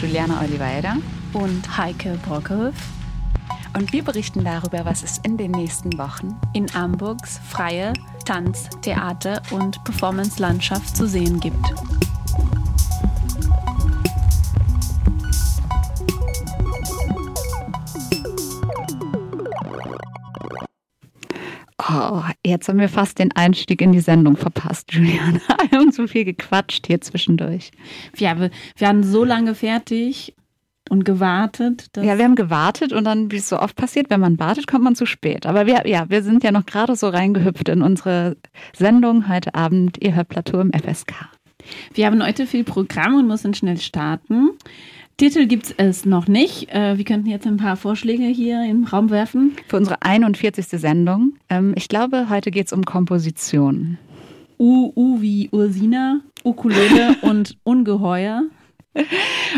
[0.00, 0.96] Juliana Oliveira
[1.34, 2.74] und Heike Brockerhoff.
[3.76, 7.92] Und wir berichten darüber, was es in den nächsten Wochen in Hamburgs freie
[8.24, 11.99] Tanz-, Theater- und Performance-Landschaft zu sehen gibt.
[22.50, 25.40] Jetzt haben wir fast den Einstieg in die Sendung verpasst, Juliana.
[25.70, 27.70] Wir haben so viel gequatscht hier zwischendurch.
[28.16, 30.34] Ja, wir, wir waren so lange fertig
[30.88, 31.88] und gewartet.
[31.96, 34.84] ja, wir haben gewartet und dann, wie es so oft passiert, wenn man wartet, kommt
[34.84, 35.46] man zu spät.
[35.46, 38.36] Aber wir, ja, wir sind ja noch gerade so reingehüpft in unsere
[38.76, 39.98] Sendung heute Abend.
[40.02, 41.14] Ihr hört Plateau im FSK.
[41.94, 44.50] Wir haben heute viel Programm und müssen schnell starten.
[45.20, 46.72] Titel gibt es noch nicht.
[46.72, 49.52] Äh, wir könnten jetzt ein paar Vorschläge hier im Raum werfen.
[49.68, 50.66] Für unsere 41.
[50.66, 51.34] Sendung.
[51.50, 53.98] Ähm, ich glaube, heute geht es um Komposition.
[54.58, 58.44] U, U wie Ursina, Ukulele und Ungeheuer.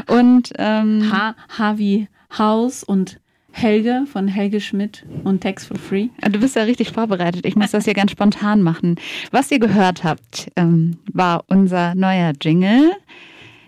[0.08, 3.20] Und ähm, H, H wie Haus und
[3.52, 6.08] Helge von Helge Schmidt und Text for Free.
[6.28, 7.46] Du bist ja richtig vorbereitet.
[7.46, 8.96] Ich muss das hier ganz spontan machen.
[9.30, 12.90] Was ihr gehört habt, ähm, war unser neuer Jingle.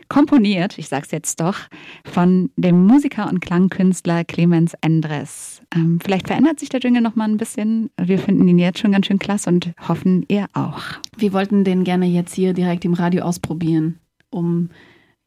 [0.09, 1.59] Komponiert, ich sag's jetzt doch,
[2.05, 5.63] von dem Musiker und Klangkünstler Clemens Endres.
[5.75, 7.91] Ähm, vielleicht verändert sich der Jingle noch mal ein bisschen.
[8.01, 10.83] Wir finden ihn jetzt schon ganz schön klasse und hoffen, ihr auch.
[11.17, 13.99] Wir wollten den gerne jetzt hier direkt im Radio ausprobieren,
[14.31, 14.71] um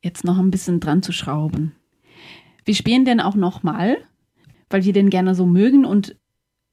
[0.03, 1.73] jetzt noch ein bisschen dran zu schrauben.
[2.66, 3.98] Wir spielen den auch nochmal,
[4.70, 6.16] weil wir den gerne so mögen und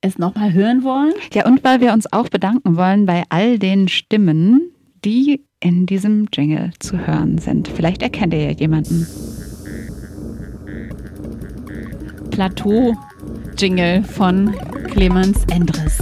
[0.00, 1.14] es nochmal hören wollen.
[1.32, 4.72] Ja, und weil wir uns auch bedanken wollen bei all den Stimmen,
[5.04, 7.68] die in diesem Jingle zu hören sind.
[7.68, 9.06] Vielleicht erkennt ihr ja jemanden.
[12.30, 14.54] Plateau-Jingle von
[14.90, 15.98] Clemens Endres.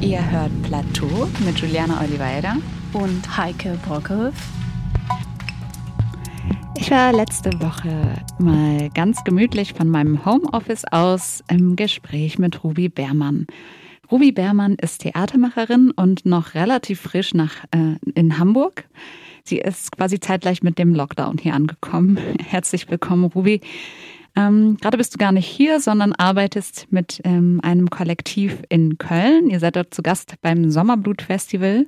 [0.00, 2.56] Ihr hört Plateau mit Juliana Oliveira
[2.94, 4.59] und Heike Brockerhoff.
[6.90, 13.46] War letzte Woche mal ganz gemütlich von meinem Homeoffice aus im Gespräch mit Ruby Beermann.
[14.10, 18.88] Ruby Beermann ist Theatermacherin und noch relativ frisch nach, äh, in Hamburg.
[19.44, 22.18] Sie ist quasi zeitgleich mit dem Lockdown hier angekommen.
[22.44, 23.60] Herzlich willkommen, Ruby.
[24.34, 29.48] Ähm, gerade bist du gar nicht hier, sondern arbeitest mit ähm, einem Kollektiv in Köln.
[29.48, 31.86] Ihr seid dort zu Gast beim Sommerblut-Festival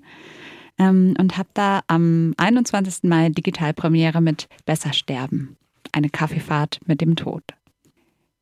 [0.79, 3.05] ähm, und habt da am 21.
[3.05, 5.57] Mai Digitalpremiere mit Besser sterben.
[5.93, 7.43] Eine Kaffeefahrt mit dem Tod.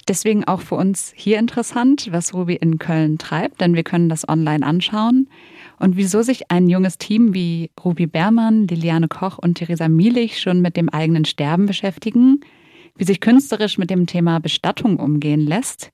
[0.09, 4.29] Deswegen auch für uns hier interessant, was Ruby in Köln treibt, denn wir können das
[4.29, 5.29] online anschauen.
[5.79, 10.61] Und wieso sich ein junges Team wie Ruby Bermann, Liliane Koch und Theresa Mielich schon
[10.61, 12.41] mit dem eigenen Sterben beschäftigen–
[13.01, 15.91] wie sich künstlerisch mit dem Thema Bestattung umgehen lässt,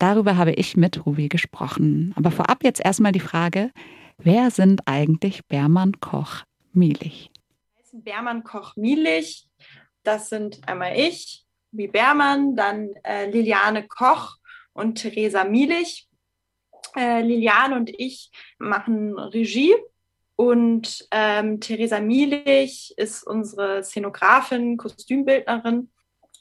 [0.00, 2.12] darüber habe ich mit Ruby gesprochen.
[2.16, 3.70] Aber vorab jetzt erstmal die Frage,
[4.18, 7.30] wer sind eigentlich Bermann, Koch, Mielich?
[7.92, 9.48] Bermann, Koch, Mielich,
[10.02, 14.36] das sind einmal ich, wie Bermann, dann äh, Liliane Koch
[14.72, 16.08] und Theresa Mielich.
[16.96, 19.74] Äh, Liliane und ich machen Regie
[20.36, 25.90] und ähm, Theresa Mielich ist unsere Szenografin, Kostümbildnerin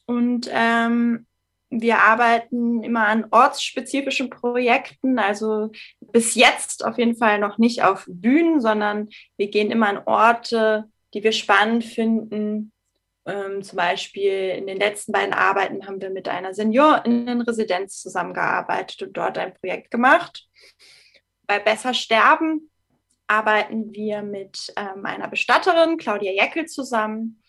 [0.05, 1.26] und ähm,
[1.69, 8.05] wir arbeiten immer an ortsspezifischen Projekten, also bis jetzt auf jeden Fall noch nicht auf
[8.07, 12.71] Bühnen, sondern wir gehen immer an Orte, die wir spannend finden.
[13.25, 19.17] Ähm, zum Beispiel in den letzten beiden Arbeiten haben wir mit einer Seniorinnenresidenz zusammengearbeitet und
[19.17, 20.47] dort ein Projekt gemacht.
[21.45, 22.69] Bei Besser Sterben
[23.27, 27.41] arbeiten wir mit ähm, einer Bestatterin, Claudia Jeckel, zusammen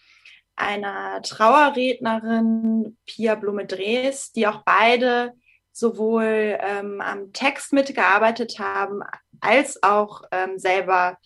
[0.59, 5.35] einer Trauerrednerin, Pia Blume-Drees, die auch beide
[5.73, 9.01] sowohl ähm, am Text mitgearbeitet haben,
[9.41, 11.19] als auch ähm, selber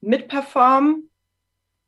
[0.00, 1.10] mitperformen.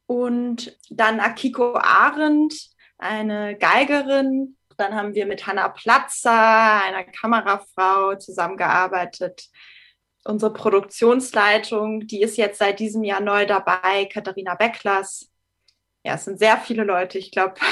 [0.06, 4.56] Und dann Akiko Arendt, eine Geigerin.
[4.78, 9.48] Dann haben wir mit Hanna Platzer, einer Kamerafrau, zusammengearbeitet.
[10.25, 15.31] Unsere Produktionsleitung, die ist jetzt seit diesem Jahr neu dabei, Katharina Becklers
[16.06, 17.55] ja, es sind sehr viele Leute, ich glaube.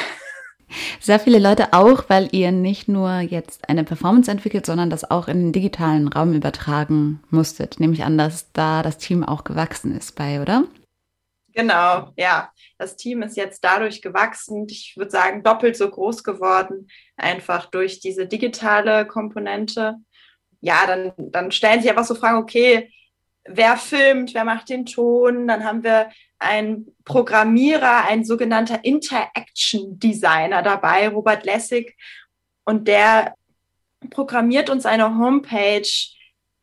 [0.99, 5.29] Sehr viele Leute auch, weil ihr nicht nur jetzt eine Performance entwickelt, sondern das auch
[5.29, 7.79] in den digitalen Raum übertragen musstet.
[7.79, 10.65] Nehme ich an, dass da das Team auch gewachsen ist bei, oder?
[11.53, 12.51] Genau, ja.
[12.79, 14.67] Das Team ist jetzt dadurch gewachsen.
[14.69, 19.97] Ich würde sagen, doppelt so groß geworden, einfach durch diese digitale Komponente.
[20.61, 22.91] Ja, dann, dann stellen sich einfach so Fragen, okay,
[23.45, 25.47] wer filmt, wer macht den Ton.
[25.47, 26.11] Dann haben wir
[26.45, 31.97] einen Programmierer, ein sogenannter Interaction Designer dabei, Robert Lessig.
[32.65, 33.35] Und der
[34.11, 35.89] programmiert uns eine Homepage,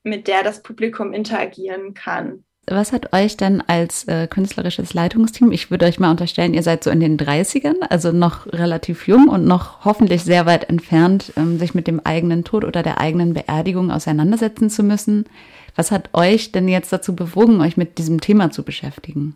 [0.04, 2.44] mit der das Publikum interagieren kann.
[2.68, 6.84] Was hat euch denn als äh, künstlerisches Leitungsteam, ich würde euch mal unterstellen, ihr seid
[6.84, 11.58] so in den 30ern, also noch relativ jung und noch hoffentlich sehr weit entfernt, ähm,
[11.58, 15.26] sich mit dem eigenen Tod oder der eigenen Beerdigung auseinandersetzen zu müssen.
[15.76, 19.36] Was hat euch denn jetzt dazu bewogen, euch mit diesem Thema zu beschäftigen?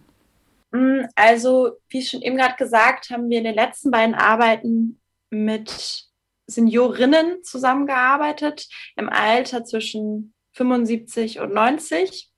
[0.75, 4.99] Mm, also, wie schon eben gerade gesagt, haben wir in den letzten beiden Arbeiten
[5.29, 6.03] mit
[6.47, 8.67] Seniorinnen zusammengearbeitet,
[8.97, 12.29] im Alter zwischen 75 und 90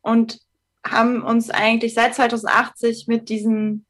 [0.00, 0.40] und
[0.86, 3.86] haben uns eigentlich seit 2080 mit diesen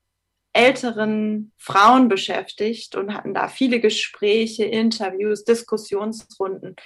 [0.52, 6.76] älteren Frauen beschäftigt und hatten da viele Gespräche, Interviews, Diskussionsrunden.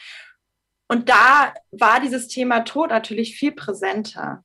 [0.88, 4.44] Und da war dieses Thema Tod natürlich viel präsenter.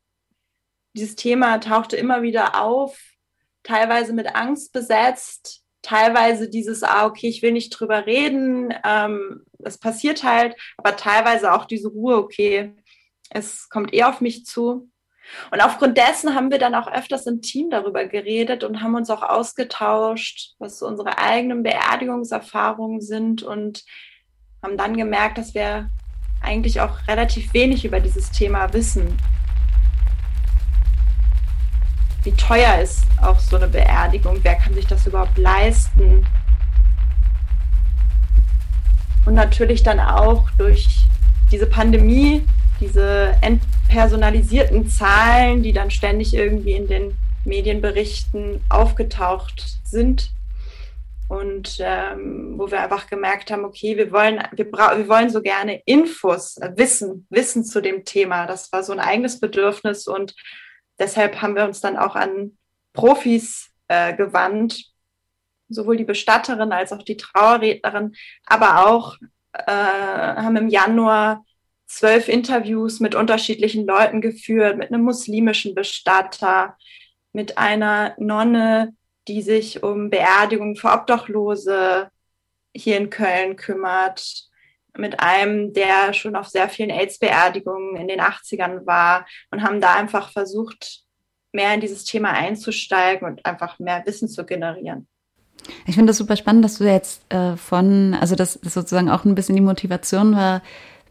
[0.96, 2.98] Dieses Thema tauchte immer wieder auf,
[3.64, 9.46] teilweise mit Angst besetzt, teilweise dieses, ah, okay, ich will nicht drüber reden, ähm,
[9.82, 12.76] passiert halt, aber teilweise auch diese Ruhe, okay,
[13.30, 14.90] es kommt eh auf mich zu.
[15.52, 19.10] Und aufgrund dessen haben wir dann auch öfters im Team darüber geredet und haben uns
[19.10, 23.84] auch ausgetauscht, was so unsere eigenen Beerdigungserfahrungen sind und
[24.62, 25.90] haben dann gemerkt, dass wir
[26.42, 29.18] eigentlich auch relativ wenig über dieses Thema wissen.
[32.24, 34.40] Wie teuer ist auch so eine Beerdigung?
[34.44, 36.26] Wer kann sich das überhaupt leisten?
[39.26, 40.88] Und natürlich dann auch durch
[41.52, 42.46] diese Pandemie
[42.80, 50.32] diese entpersonalisierten Zahlen, die dann ständig irgendwie in den Medienberichten aufgetaucht sind.
[51.30, 55.82] Und ähm, wo wir einfach gemerkt haben, okay, wir wollen, wir, wir wollen so gerne
[55.86, 58.46] Infos, äh, Wissen, Wissen zu dem Thema.
[58.46, 60.36] Das war so ein eigenes Bedürfnis und
[61.00, 62.58] deshalb haben wir uns dann auch an
[62.94, 64.86] Profis äh, gewandt,
[65.70, 69.18] sowohl die Bestatterin als auch die Trauerrednerin, aber auch
[69.54, 71.46] äh, haben im Januar
[71.86, 76.78] zwölf Interviews mit unterschiedlichen Leuten geführt, mit einem muslimischen Bestatter,
[77.34, 78.96] mit einer Nonne,
[79.28, 82.10] die sich um Beerdigung für Obdachlose
[82.76, 84.50] hier in Köln kümmert,
[84.98, 89.96] mit einem, der schon auf sehr vielen AIDS-Beerdigungen in den 80ern war und haben da
[89.96, 91.02] einfach versucht,
[91.52, 95.08] mehr in dieses Thema einzusteigen und einfach mehr Wissen zu generieren.
[95.86, 99.24] Ich finde das super spannend, dass du jetzt äh, von, also dass das sozusagen auch
[99.24, 100.62] ein bisschen die Motivation war,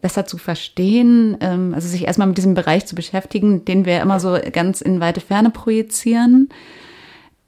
[0.00, 4.20] besser zu verstehen, ähm, also sich erstmal mit diesem Bereich zu beschäftigen, den wir immer
[4.20, 6.50] so ganz in weite Ferne projizieren.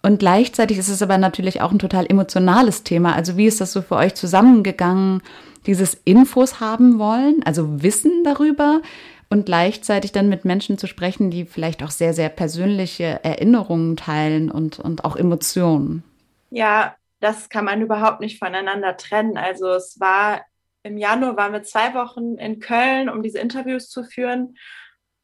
[0.02, 3.14] Und gleichzeitig ist es aber natürlich auch ein total emotionales Thema.
[3.14, 5.22] Also wie ist das so für euch zusammengegangen,
[5.66, 8.81] dieses Infos haben wollen, also Wissen darüber
[9.31, 14.50] und gleichzeitig dann mit Menschen zu sprechen, die vielleicht auch sehr, sehr persönliche Erinnerungen teilen
[14.50, 16.05] und, und auch Emotionen?
[16.50, 19.37] Ja, das kann man überhaupt nicht voneinander trennen.
[19.37, 20.43] Also es war
[20.84, 24.56] im Januar waren wir zwei Wochen in Köln, um diese Interviews zu führen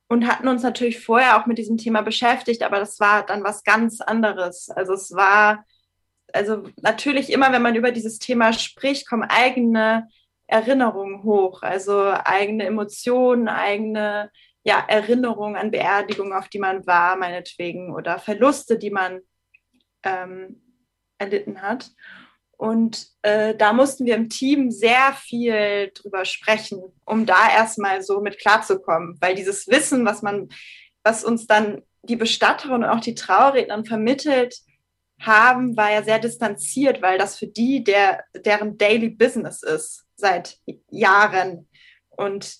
[0.09, 3.63] und hatten uns natürlich vorher auch mit diesem Thema beschäftigt, aber das war dann was
[3.63, 4.71] ganz anderes.
[4.71, 5.65] Also es war,
[6.33, 10.09] also natürlich immer, wenn man über dieses Thema spricht, kommen eigene
[10.51, 14.31] Erinnerungen hoch, also eigene Emotionen, eigene
[14.63, 19.21] ja, Erinnerungen an Beerdigungen, auf die man war, meinetwegen, oder Verluste, die man
[20.03, 20.61] ähm,
[21.19, 21.91] erlitten hat.
[22.57, 28.21] Und äh, da mussten wir im Team sehr viel drüber sprechen, um da erstmal so
[28.21, 29.17] mit klarzukommen.
[29.21, 30.51] Weil dieses Wissen, was man,
[31.03, 34.57] was uns dann die Bestatterin und auch die Trauerrednerin vermittelt
[35.21, 40.59] haben, war ja sehr distanziert, weil das für die der, deren Daily Business ist seit
[40.91, 41.69] Jahren.
[42.11, 42.55] Und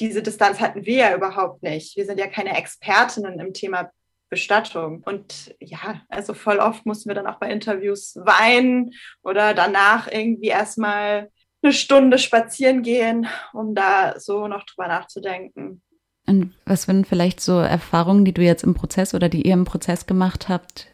[0.00, 1.96] diese Distanz hatten wir ja überhaupt nicht.
[1.96, 3.90] Wir sind ja keine Expertinnen im Thema
[4.28, 5.02] Bestattung.
[5.04, 8.92] Und ja, also voll oft mussten wir dann auch bei Interviews weinen
[9.22, 11.30] oder danach irgendwie erstmal
[11.62, 15.82] eine Stunde spazieren gehen, um da so noch drüber nachzudenken.
[16.26, 19.64] Und was sind vielleicht so Erfahrungen, die du jetzt im Prozess oder die ihr im
[19.64, 20.88] Prozess gemacht habt,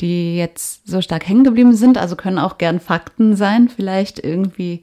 [0.00, 1.98] die jetzt so stark hängen geblieben sind?
[1.98, 4.82] Also können auch gern Fakten sein, vielleicht irgendwie.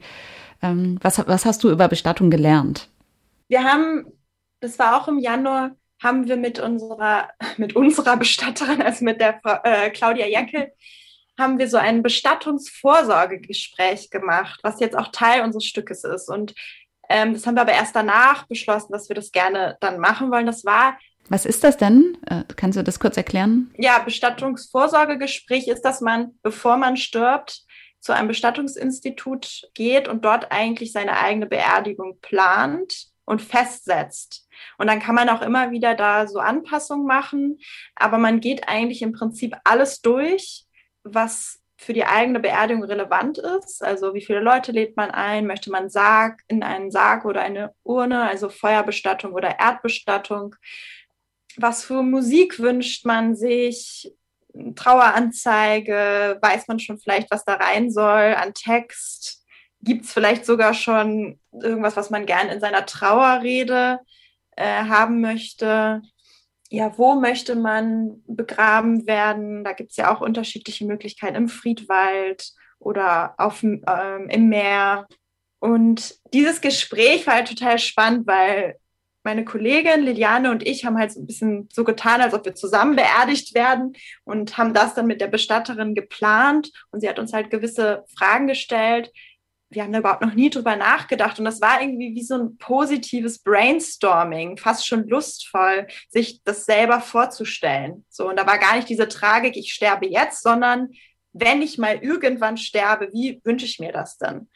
[0.66, 2.88] Ähm, was, was hast du über Bestattung gelernt?
[3.48, 4.06] Wir haben,
[4.60, 9.40] das war auch im Januar, haben wir mit unserer, mit unserer Bestatterin, also mit der
[9.64, 10.72] äh, Claudia Jackel,
[11.38, 16.30] haben wir so ein Bestattungsvorsorgegespräch gemacht, was jetzt auch Teil unseres Stückes ist.
[16.30, 16.54] Und
[17.08, 20.46] ähm, das haben wir aber erst danach beschlossen, dass wir das gerne dann machen wollen.
[20.46, 20.98] Das war.
[21.28, 22.16] Was ist das denn?
[22.26, 23.70] Äh, kannst du das kurz erklären?
[23.76, 27.65] Ja, Bestattungsvorsorgegespräch ist, dass man, bevor man stirbt,
[28.00, 34.48] zu einem Bestattungsinstitut geht und dort eigentlich seine eigene Beerdigung plant und festsetzt.
[34.78, 37.58] Und dann kann man auch immer wieder da so Anpassungen machen,
[37.94, 40.64] aber man geht eigentlich im Prinzip alles durch,
[41.02, 43.82] was für die eigene Beerdigung relevant ist.
[43.82, 45.46] Also wie viele Leute lädt man ein?
[45.46, 50.54] Möchte man Sarg in einen Sarg oder eine Urne, also Feuerbestattung oder Erdbestattung?
[51.56, 54.10] Was für Musik wünscht man sich?
[54.74, 56.38] Traueranzeige?
[56.40, 59.44] Weiß man schon vielleicht, was da rein soll an Text?
[59.82, 64.00] Gibt es vielleicht sogar schon irgendwas, was man gern in seiner Trauerrede
[64.56, 66.02] äh, haben möchte?
[66.70, 69.64] ja, wo möchte man begraben werden?
[69.64, 75.06] Da gibt es ja auch unterschiedliche Möglichkeiten im Friedwald oder auf, ähm, im Meer.
[75.58, 78.76] Und dieses Gespräch war halt total spannend, weil
[79.26, 82.54] meine Kollegin Liliane und ich haben halt so ein bisschen so getan, als ob wir
[82.54, 86.70] zusammen beerdigt werden und haben das dann mit der Bestatterin geplant.
[86.92, 89.12] Und sie hat uns halt gewisse Fragen gestellt,
[89.68, 91.40] wir haben da überhaupt noch nie drüber nachgedacht.
[91.40, 97.00] Und das war irgendwie wie so ein positives Brainstorming, fast schon lustvoll, sich das selber
[97.00, 98.04] vorzustellen.
[98.08, 100.90] So, und da war gar nicht diese Tragik, ich sterbe jetzt, sondern
[101.32, 104.48] wenn ich mal irgendwann sterbe, wie wünsche ich mir das denn?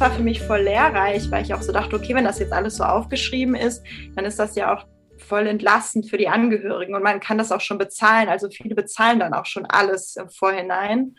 [0.00, 2.54] Das war für mich voll lehrreich, weil ich auch so dachte, okay, wenn das jetzt
[2.54, 3.82] alles so aufgeschrieben ist,
[4.16, 4.86] dann ist das ja auch
[5.18, 8.30] voll entlastend für die Angehörigen und man kann das auch schon bezahlen.
[8.30, 11.16] Also viele bezahlen dann auch schon alles im Vorhinein.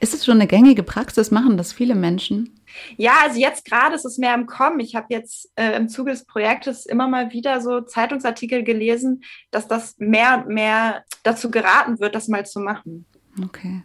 [0.00, 1.30] Ist es schon eine gängige Praxis?
[1.30, 2.58] Machen das viele Menschen?
[2.96, 4.80] Ja, also jetzt gerade ist es mehr im Kommen.
[4.80, 9.68] Ich habe jetzt äh, im Zuge des Projektes immer mal wieder so Zeitungsartikel gelesen, dass
[9.68, 13.04] das mehr und mehr dazu geraten wird, das mal zu machen.
[13.44, 13.82] Okay.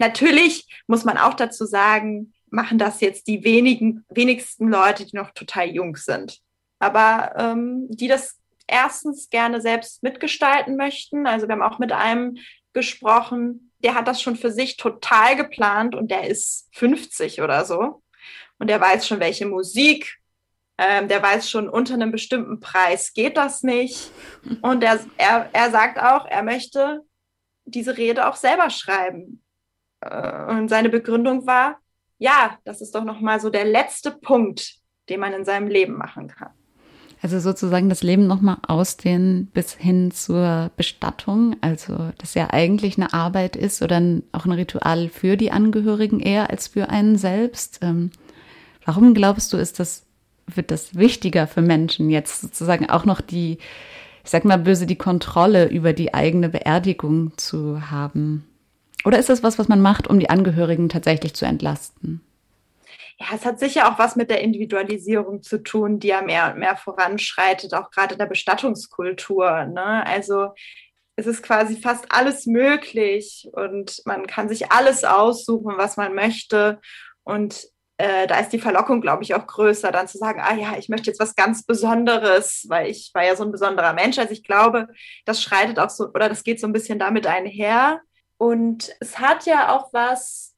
[0.00, 5.30] Natürlich muss man auch dazu sagen, machen das jetzt die wenigen, wenigsten Leute, die noch
[5.32, 6.40] total jung sind.
[6.78, 11.26] Aber ähm, die das erstens gerne selbst mitgestalten möchten.
[11.26, 12.36] Also wir haben auch mit einem
[12.72, 18.02] gesprochen, der hat das schon für sich total geplant und der ist 50 oder so.
[18.58, 20.18] Und der weiß schon, welche Musik,
[20.78, 24.10] ähm, der weiß schon, unter einem bestimmten Preis geht das nicht.
[24.62, 27.00] Und er, er, er sagt auch, er möchte
[27.64, 29.42] diese Rede auch selber schreiben.
[30.00, 31.81] Äh, und seine Begründung war,
[32.22, 34.76] ja, das ist doch nochmal so der letzte Punkt,
[35.08, 36.50] den man in seinem Leben machen kann.
[37.20, 43.12] Also sozusagen das Leben nochmal ausdehnen bis hin zur Bestattung, also das ja eigentlich eine
[43.12, 44.00] Arbeit ist oder
[44.30, 47.80] auch ein Ritual für die Angehörigen eher als für einen selbst.
[47.82, 48.10] Ähm,
[48.84, 50.06] warum glaubst du, ist das,
[50.46, 53.58] wird das wichtiger für Menschen jetzt sozusagen auch noch die,
[54.24, 58.44] ich sag mal böse, die Kontrolle über die eigene Beerdigung zu haben?
[59.04, 62.20] Oder ist das was, was man macht, um die Angehörigen tatsächlich zu entlasten?
[63.18, 66.58] Ja, es hat sicher auch was mit der Individualisierung zu tun, die ja mehr und
[66.58, 69.64] mehr voranschreitet, auch gerade in der Bestattungskultur.
[69.66, 70.04] Ne?
[70.06, 70.48] Also
[71.16, 76.80] es ist quasi fast alles möglich und man kann sich alles aussuchen, was man möchte.
[77.22, 77.64] Und
[77.98, 80.88] äh, da ist die Verlockung, glaube ich, auch größer, dann zu sagen, ah ja, ich
[80.88, 84.18] möchte jetzt was ganz Besonderes, weil ich war ja so ein besonderer Mensch.
[84.18, 84.88] Also ich glaube,
[85.24, 88.00] das schreitet auch so, oder das geht so ein bisschen damit einher.
[88.42, 90.56] Und es hat ja auch was,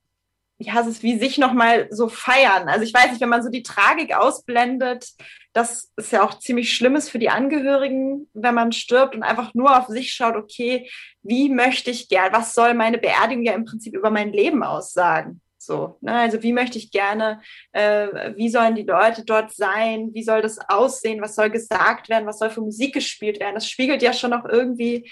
[0.56, 2.66] ja, es wie sich nochmal so feiern.
[2.66, 5.10] Also ich weiß nicht, wenn man so die Tragik ausblendet,
[5.52, 9.78] das ist ja auch ziemlich Schlimmes für die Angehörigen, wenn man stirbt und einfach nur
[9.78, 10.88] auf sich schaut, okay,
[11.22, 15.42] wie möchte ich gern, was soll meine Beerdigung ja im Prinzip über mein Leben aussagen?
[15.58, 16.14] So, ne?
[16.14, 20.58] Also wie möchte ich gerne, äh, wie sollen die Leute dort sein, wie soll das
[20.70, 23.56] aussehen, was soll gesagt werden, was soll für Musik gespielt werden?
[23.56, 25.10] Das spiegelt ja schon noch irgendwie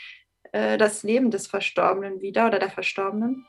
[0.53, 3.47] äh, das Leben des Verstorbenen wieder oder der Verstorbenen.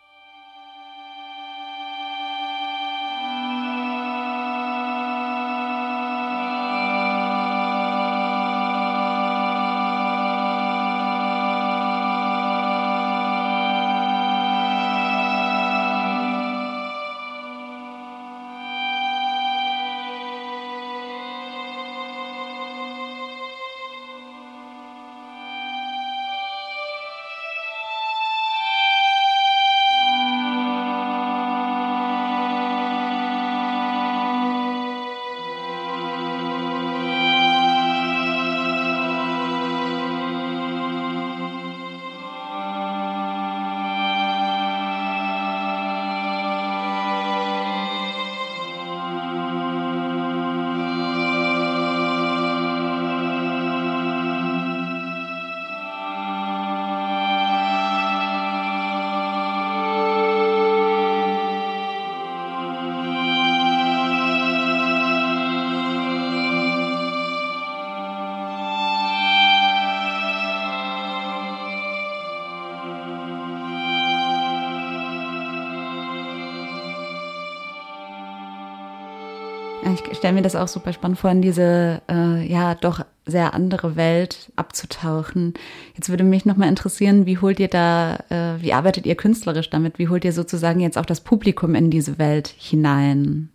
[80.24, 84.54] Stelle mir das auch super spannend vor, in diese äh, ja doch sehr andere Welt
[84.56, 85.54] abzutauchen.
[85.98, 90.00] Jetzt würde mich nochmal interessieren, wie holt ihr da, äh, wie arbeitet ihr künstlerisch damit?
[90.00, 93.52] Wie holt ihr sozusagen jetzt auch das Publikum in diese Welt hinein?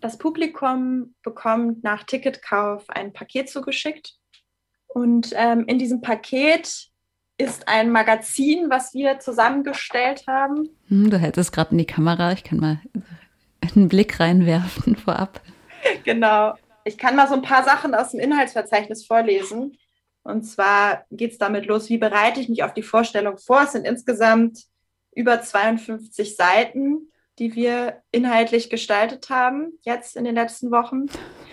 [0.00, 4.16] Das Publikum bekommt nach Ticketkauf ein Paket zugeschickt.
[4.88, 6.88] Und ähm, in diesem Paket
[7.38, 10.68] ist ein Magazin, was wir zusammengestellt haben.
[10.88, 12.32] Hm, du hältst es gerade in die Kamera.
[12.32, 12.80] Ich kann mal
[13.60, 15.40] einen Blick reinwerfen vorab.
[16.04, 16.54] Genau.
[16.84, 19.76] Ich kann mal so ein paar Sachen aus dem Inhaltsverzeichnis vorlesen.
[20.22, 23.62] Und zwar geht es damit los, wie bereite ich mich auf die Vorstellung vor.
[23.62, 24.64] Es sind insgesamt
[25.14, 31.06] über 52 Seiten, die wir inhaltlich gestaltet haben, jetzt in den letzten Wochen.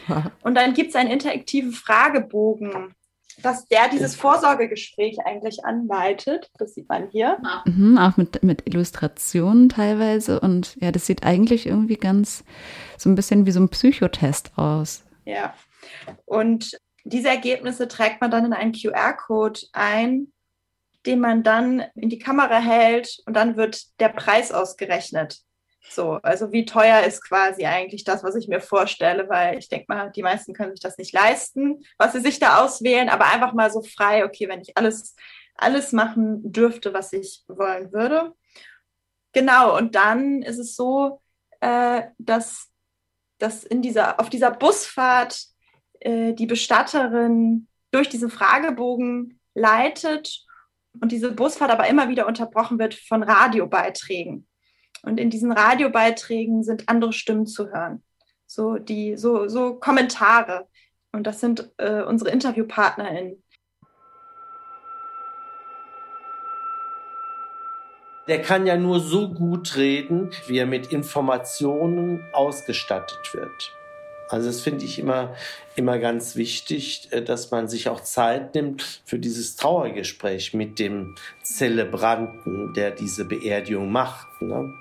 [0.44, 2.94] Und dann gibt es einen interaktiven Fragebogen,
[3.42, 6.50] dass der dieses Vorsorgegespräch eigentlich anleitet.
[6.58, 7.38] Das sieht man hier.
[7.66, 10.40] Mhm, auch mit, mit Illustrationen teilweise.
[10.40, 12.44] Und ja, das sieht eigentlich irgendwie ganz
[12.98, 15.04] so ein bisschen wie so ein Psychotest aus.
[15.26, 15.54] Ja.
[16.26, 20.32] Und diese Ergebnisse trägt man dann in einen QR-Code ein,
[21.06, 25.40] den man dann in die Kamera hält und dann wird der Preis ausgerechnet.
[25.90, 29.86] So, also wie teuer ist quasi eigentlich das, was ich mir vorstelle, weil ich denke
[29.90, 33.54] mal, die meisten können sich das nicht leisten, was sie sich da auswählen, aber einfach
[33.54, 35.16] mal so frei, okay, wenn ich alles,
[35.56, 38.34] alles machen dürfte, was ich wollen würde.
[39.34, 41.22] Genau, und dann ist es so,
[41.60, 42.70] äh, dass,
[43.40, 45.48] dass in dieser, auf dieser Busfahrt
[46.00, 50.46] äh, die Bestatterin durch diesen Fragebogen leitet
[51.02, 54.48] und diese Busfahrt aber immer wieder unterbrochen wird von Radiobeiträgen.
[55.04, 58.02] Und in diesen Radiobeiträgen sind andere Stimmen zu hören.
[58.48, 60.68] So, die, so, so Kommentare.
[61.12, 63.44] Und das sind äh, unsere InterviewpartnerInnen.
[68.28, 73.74] Der kann ja nur so gut reden, wie er mit Informationen ausgestattet wird.
[74.30, 75.36] Also das finde ich immer,
[75.76, 81.16] immer ganz wichtig, äh, dass man sich auch Zeit nimmt für dieses Trauergespräch mit dem
[81.44, 84.42] Zelebranten, der diese Beerdigung macht.
[84.42, 84.74] Ne?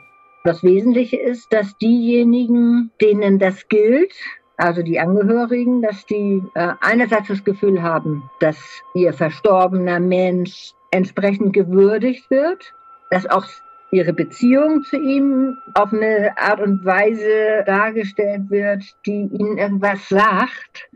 [0.44, 4.12] Das Wesentliche ist, dass diejenigen, denen das gilt,
[4.56, 8.58] also die Angehörigen, dass die äh, einerseits das Gefühl haben, dass
[8.94, 12.74] ihr verstorbener Mensch entsprechend gewürdigt wird,
[13.10, 13.46] dass auch
[13.92, 20.88] ihre Beziehung zu ihm auf eine Art und Weise dargestellt wird, die ihnen irgendwas sagt.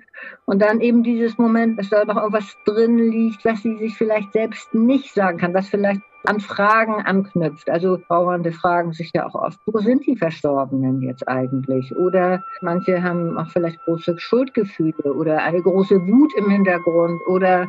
[0.45, 4.33] Und dann eben dieses Moment, dass da noch irgendwas drin liegt, was sie sich vielleicht
[4.33, 7.69] selbst nicht sagen kann, was vielleicht an Fragen anknüpft.
[7.71, 11.95] Also Trauernde fragen sich ja auch oft, wo sind die Verstorbenen jetzt eigentlich?
[11.97, 17.69] Oder manche haben auch vielleicht große Schuldgefühle oder eine große Wut im Hintergrund oder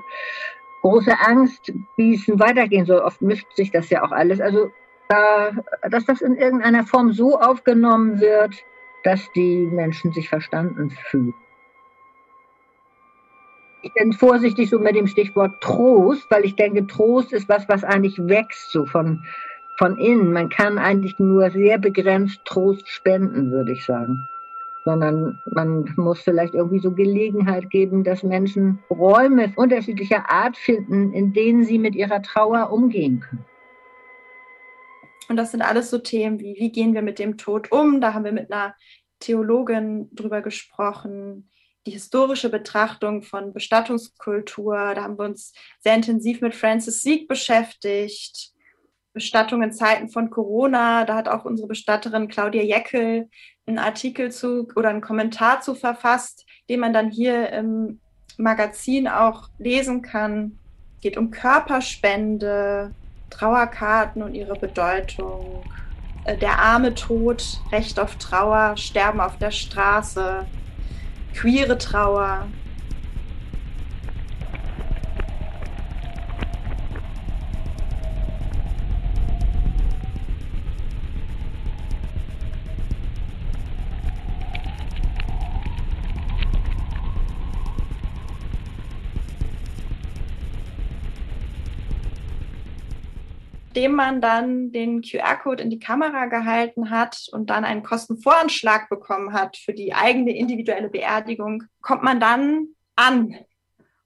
[0.82, 3.00] große Angst, wie es weitergehen soll.
[3.00, 4.40] Oft mischt sich das ja auch alles.
[4.42, 4.70] Also,
[5.10, 5.52] da,
[5.90, 8.56] dass das in irgendeiner Form so aufgenommen wird,
[9.04, 11.34] dass die Menschen sich verstanden fühlen.
[13.82, 17.84] Ich bin vorsichtig so mit dem Stichwort Trost, weil ich denke, Trost ist was, was
[17.84, 19.24] eigentlich wächst so von,
[19.78, 20.34] von innen.
[20.34, 24.28] Man kann eigentlich nur sehr begrenzt Trost spenden, würde ich sagen.
[24.84, 31.34] Sondern man muss vielleicht irgendwie so Gelegenheit geben, dass Menschen Räume unterschiedlicher Art finden, in
[31.34, 33.46] denen sie mit ihrer Trauer umgehen können.
[35.30, 38.02] Und das sind alles so Themen wie, wie gehen wir mit dem Tod um?
[38.02, 38.76] Da haben wir mit einer
[39.20, 41.50] Theologin drüber gesprochen
[41.88, 44.94] die historische Betrachtung von Bestattungskultur.
[44.94, 48.52] Da haben wir uns sehr intensiv mit Francis Sieg beschäftigt.
[49.14, 51.06] Bestattung in Zeiten von Corona.
[51.06, 53.30] Da hat auch unsere Bestatterin Claudia Jeckel
[53.66, 58.00] einen Artikel zu oder einen Kommentar zu verfasst, den man dann hier im
[58.38, 60.60] Magazin auch lesen kann.
[61.02, 62.94] Geht um Körperspende,
[63.30, 65.64] Trauerkarten und ihre Bedeutung.
[66.26, 70.46] Äh, der arme Tod, Recht auf Trauer, Sterben auf der Straße,
[71.40, 72.48] queere Trauer,
[93.78, 99.34] nachdem man dann den QR-Code in die Kamera gehalten hat und dann einen Kostenvoranschlag bekommen
[99.34, 103.36] hat für die eigene individuelle Beerdigung, kommt man dann an.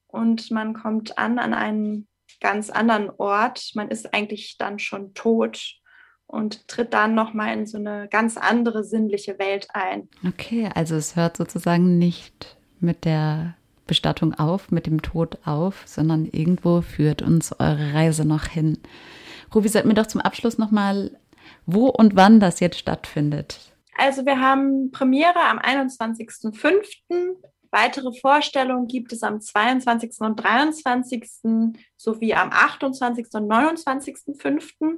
[0.07, 2.09] Und man kommt an an einen
[2.41, 3.71] ganz anderen Ort.
[3.73, 5.75] Man ist eigentlich dann schon tot
[6.27, 10.09] und tritt dann nochmal in so eine ganz andere sinnliche Welt ein.
[10.27, 13.55] Okay, also es hört sozusagen nicht mit der
[13.87, 18.77] Bestattung auf, mit dem Tod auf, sondern irgendwo führt uns eure Reise noch hin.
[19.53, 21.19] Ruby, sag mir doch zum Abschluss nochmal,
[21.65, 23.73] wo und wann das jetzt stattfindet.
[23.97, 27.35] Also wir haben Premiere am 21.05.
[27.73, 30.19] Weitere Vorstellungen gibt es am 22.
[30.19, 31.23] und 23.
[31.95, 33.27] sowie am 28.
[33.33, 34.97] und 29.05.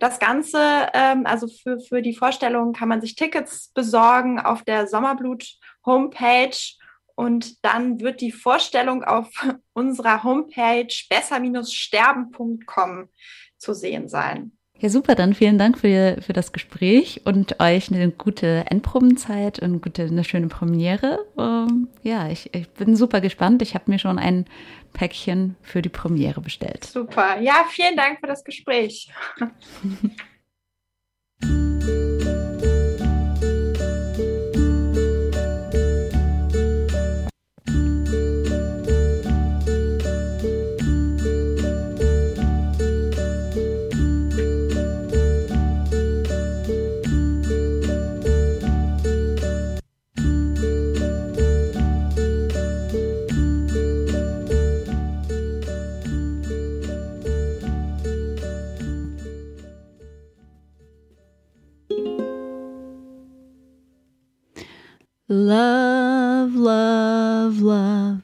[0.00, 4.86] Das Ganze, ähm, also für, für die Vorstellungen kann man sich Tickets besorgen auf der
[4.86, 6.56] Sommerblut Homepage
[7.14, 9.30] und dann wird die Vorstellung auf
[9.74, 13.08] unserer Homepage besser-sterben.com
[13.64, 14.52] zu sehen sein.
[14.78, 19.80] Ja, super, dann vielen Dank für, für das Gespräch und euch eine gute Endprobenzeit und
[19.80, 21.24] gute, eine schöne Premiere.
[21.38, 23.62] Ähm, ja, ich, ich bin super gespannt.
[23.62, 24.46] Ich habe mir schon ein
[24.92, 26.84] Päckchen für die Premiere bestellt.
[26.84, 27.40] Super.
[27.40, 29.10] Ja, vielen Dank für das Gespräch.
[65.44, 68.22] Love, love, love.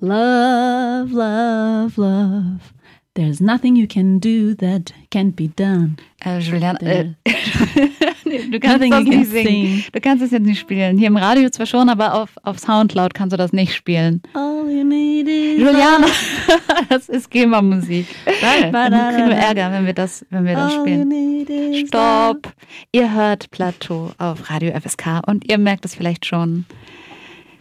[0.00, 2.72] Love, love, love.
[3.14, 5.98] There's nothing you can do that can't be done.
[6.24, 6.78] Äh, Julian,
[8.26, 9.84] äh, du kannst das nicht singen.
[9.92, 10.98] Du kannst es jetzt nicht spielen.
[10.98, 14.22] Hier im Radio zwar schon, aber auf, auf Soundcloud kannst du das nicht spielen.
[14.34, 16.06] All you need is Juliana,
[16.88, 18.06] das ist GEMA-Musik.
[18.72, 21.86] Dann kriegen wir Ärger, wenn wir das, wenn wir das spielen.
[21.86, 22.52] Stopp!
[22.92, 26.66] Ihr hört Plateau auf Radio FSK und ihr merkt es vielleicht schon.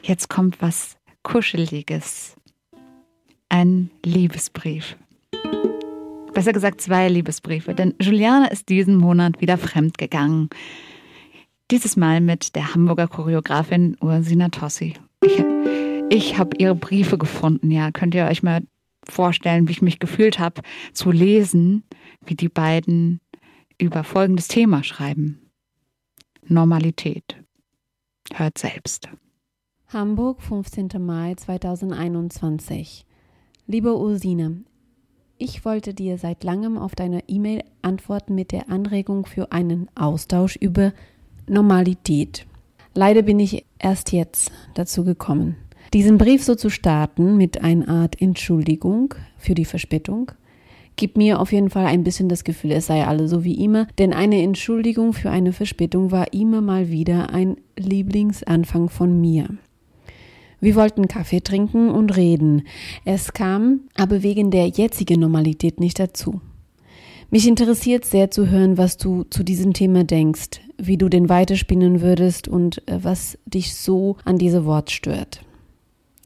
[0.01, 2.35] Jetzt kommt was Kuscheliges.
[3.49, 4.97] Ein Liebesbrief.
[6.35, 10.49] Besser gesagt zwei Liebesbriefe, denn Juliana ist diesen Monat wieder fremd gegangen.
[11.71, 14.95] Dieses Mal mit der Hamburger Choreografin Ursina Tossi.
[15.23, 15.41] Ich,
[16.09, 17.89] ich habe ihre Briefe gefunden, ja.
[17.91, 18.63] Könnt ihr euch mal
[19.05, 21.83] vorstellen, wie ich mich gefühlt habe, zu lesen,
[22.25, 23.21] wie die beiden
[23.79, 25.49] über folgendes Thema schreiben.
[26.43, 27.41] Normalität.
[28.33, 29.07] Hört selbst.
[29.87, 30.89] Hamburg, 15.
[30.99, 33.05] Mai 2021.
[33.67, 34.65] Liebe Ursine,
[35.37, 40.55] ich wollte dir seit langem auf deine E-Mail antworten mit der Anregung für einen Austausch
[40.55, 40.93] über
[41.47, 42.45] Normalität.
[42.93, 45.57] Leider bin ich erst jetzt dazu gekommen.
[45.93, 50.31] Diesen Brief so zu starten mit einer Art Entschuldigung für die Verspätung
[50.95, 53.87] gibt mir auf jeden Fall ein bisschen das Gefühl, es sei alles so wie immer,
[53.97, 59.49] denn eine Entschuldigung für eine Verspätung war immer mal wieder ein Lieblingsanfang von mir.
[60.59, 62.63] Wir wollten Kaffee trinken und reden.
[63.03, 66.41] Es kam aber wegen der jetzigen Normalität nicht dazu.
[67.31, 72.01] Mich interessiert sehr zu hören, was du zu diesem Thema denkst, wie du den weiterspinnen
[72.01, 75.41] würdest und äh, was dich so an diese Wort stört.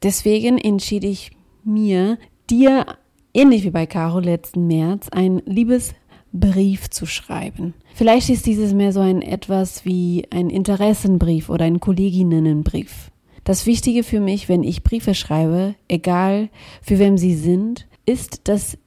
[0.02, 1.30] Deswegen entschied ich
[1.64, 2.86] mir, dir,
[3.34, 7.74] ähnlich wie bei Caro letzten März, ein Liebesbrief zu schreiben.
[7.94, 13.09] Vielleicht ist dieses mehr so ein etwas wie ein Interessenbrief oder ein Kolleginnenbrief.
[13.50, 16.50] Das Wichtige für mich, wenn ich Briefe schreibe, egal
[16.82, 18.78] für wem sie sind, ist, dass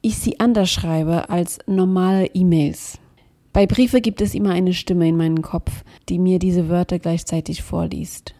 [0.00, 2.98] ich sie anders schreibe als normale E-Mails.
[3.52, 7.62] Bei Briefe gibt es immer eine Stimme in meinem Kopf, die mir diese Wörter gleichzeitig
[7.62, 8.34] vorliest.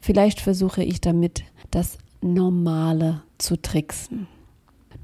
[0.00, 4.28] Vielleicht versuche ich damit, das Normale zu tricksen.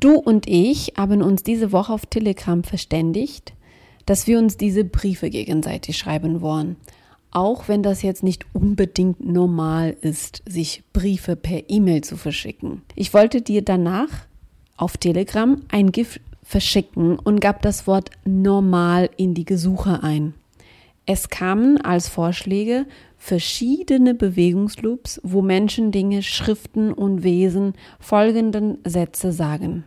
[0.00, 3.52] Du und ich haben uns diese Woche auf Telegram verständigt,
[4.06, 6.76] dass wir uns diese Briefe gegenseitig schreiben wollen.
[7.30, 12.82] Auch wenn das jetzt nicht unbedingt normal ist, sich Briefe per E-Mail zu verschicken.
[12.94, 14.08] Ich wollte dir danach
[14.76, 20.34] auf Telegram ein GIF verschicken und gab das Wort normal in die Gesuche ein.
[21.04, 22.86] Es kamen als Vorschläge
[23.18, 29.84] verschiedene Bewegungsloops, wo Menschen, Dinge, Schriften und Wesen folgenden Sätze sagen.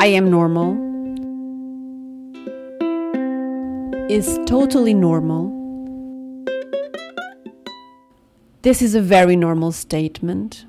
[0.00, 0.83] I am normal
[4.10, 5.48] is totally normal.
[8.60, 10.66] This is a very normal statement.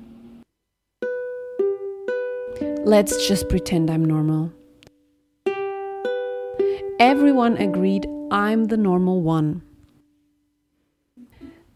[2.84, 4.52] Let's just pretend I'm normal.
[6.98, 9.62] Everyone agreed I'm the normal one.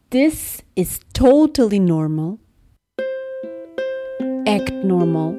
[0.09, 2.39] This is totally normal.
[4.47, 5.33] Act normal.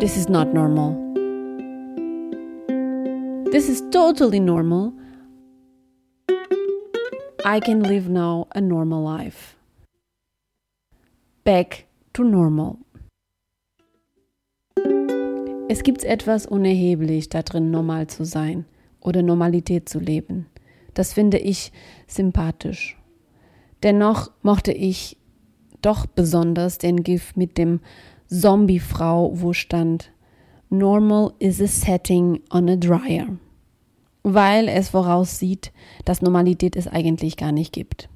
[0.00, 1.07] This is not normal.
[3.50, 4.92] This is totally normal.
[7.46, 9.56] I can live now a normal life.
[11.44, 12.76] Back to normal.
[15.70, 18.66] Es gibt etwas unerheblich darin, normal zu sein
[19.00, 20.46] oder Normalität zu leben.
[20.92, 21.72] Das finde ich
[22.06, 22.98] sympathisch.
[23.82, 25.16] Dennoch mochte ich
[25.80, 27.80] doch besonders den GIF mit dem
[28.26, 30.12] Zombiefrau, wo stand
[30.70, 33.38] Normal is a setting on a dryer,
[34.22, 35.72] weil es voraussieht,
[36.04, 38.08] dass Normalität es eigentlich gar nicht gibt.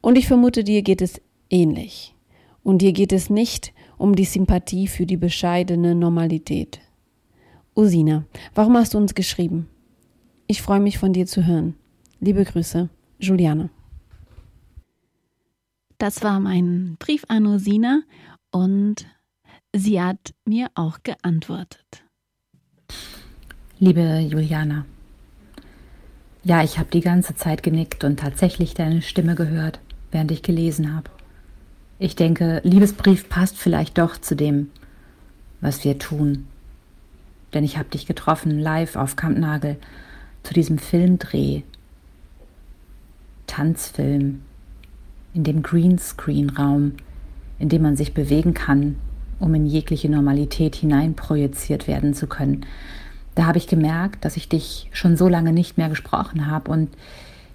[0.00, 2.14] Und ich vermute, dir geht es ähnlich.
[2.62, 6.80] Und dir geht es nicht um die Sympathie für die bescheidene Normalität.
[7.74, 8.24] Usina,
[8.54, 9.68] warum hast du uns geschrieben?
[10.46, 11.74] Ich freue mich von dir zu hören.
[12.20, 13.70] Liebe Grüße, Juliane.
[15.98, 18.02] Das war mein Brief an Usina
[18.50, 19.06] und
[19.74, 22.02] Sie hat mir auch geantwortet.
[23.78, 24.84] Liebe Juliana,
[26.42, 29.78] ja, ich habe die ganze Zeit genickt und tatsächlich deine Stimme gehört,
[30.10, 31.08] während ich gelesen habe.
[32.00, 34.70] Ich denke, Liebesbrief passt vielleicht doch zu dem,
[35.60, 36.48] was wir tun.
[37.54, 39.76] Denn ich habe dich getroffen live auf Kampnagel
[40.42, 41.62] zu diesem Filmdreh,
[43.46, 44.42] Tanzfilm,
[45.32, 46.94] in dem Greenscreen-Raum,
[47.60, 48.96] in dem man sich bewegen kann
[49.40, 52.66] um in jegliche Normalität hineinprojiziert werden zu können.
[53.34, 56.90] Da habe ich gemerkt, dass ich dich schon so lange nicht mehr gesprochen habe und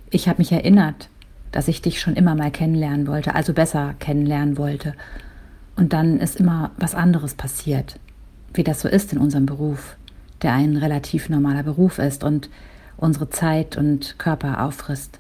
[0.09, 1.09] ich habe mich erinnert,
[1.51, 4.93] dass ich dich schon immer mal kennenlernen wollte, also besser kennenlernen wollte.
[5.75, 7.99] Und dann ist immer was anderes passiert,
[8.53, 9.95] wie das so ist in unserem Beruf,
[10.41, 12.49] der ein relativ normaler Beruf ist und
[12.97, 15.19] unsere Zeit und Körper auffrisst.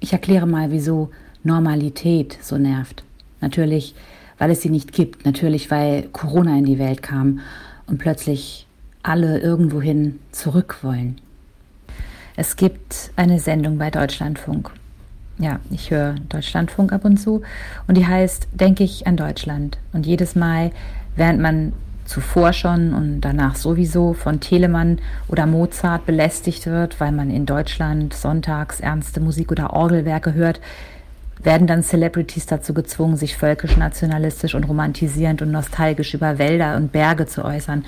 [0.00, 1.10] Ich erkläre mal, wieso
[1.42, 3.04] Normalität so nervt.
[3.40, 3.94] Natürlich
[4.38, 5.24] weil es sie nicht gibt.
[5.24, 7.40] Natürlich, weil Corona in die Welt kam
[7.86, 8.66] und plötzlich
[9.02, 11.20] alle irgendwohin zurück wollen.
[12.36, 14.70] Es gibt eine Sendung bei Deutschlandfunk.
[15.38, 17.42] Ja, ich höre Deutschlandfunk ab und zu
[17.86, 19.78] und die heißt Denke ich an Deutschland.
[19.92, 20.70] Und jedes Mal,
[21.14, 21.72] während man
[22.04, 28.14] zuvor schon und danach sowieso von Telemann oder Mozart belästigt wird, weil man in Deutschland
[28.14, 30.60] sonntags ernste Musik oder Orgelwerke hört,
[31.46, 36.90] werden dann Celebrities dazu gezwungen, sich völkisch, nationalistisch und romantisierend und nostalgisch über Wälder und
[36.90, 37.84] Berge zu äußern.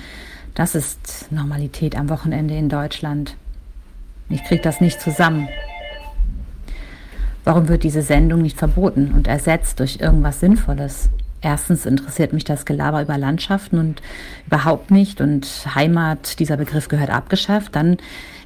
[0.55, 3.35] Das ist Normalität am Wochenende in Deutschland.
[4.29, 5.49] Ich kriege das nicht zusammen.
[7.43, 11.09] Warum wird diese Sendung nicht verboten und ersetzt durch irgendwas Sinnvolles?
[11.41, 14.01] Erstens interessiert mich das Gelaber über Landschaften und
[14.47, 15.45] überhaupt nicht und
[15.75, 17.75] Heimat, dieser Begriff gehört abgeschafft.
[17.75, 17.97] Dann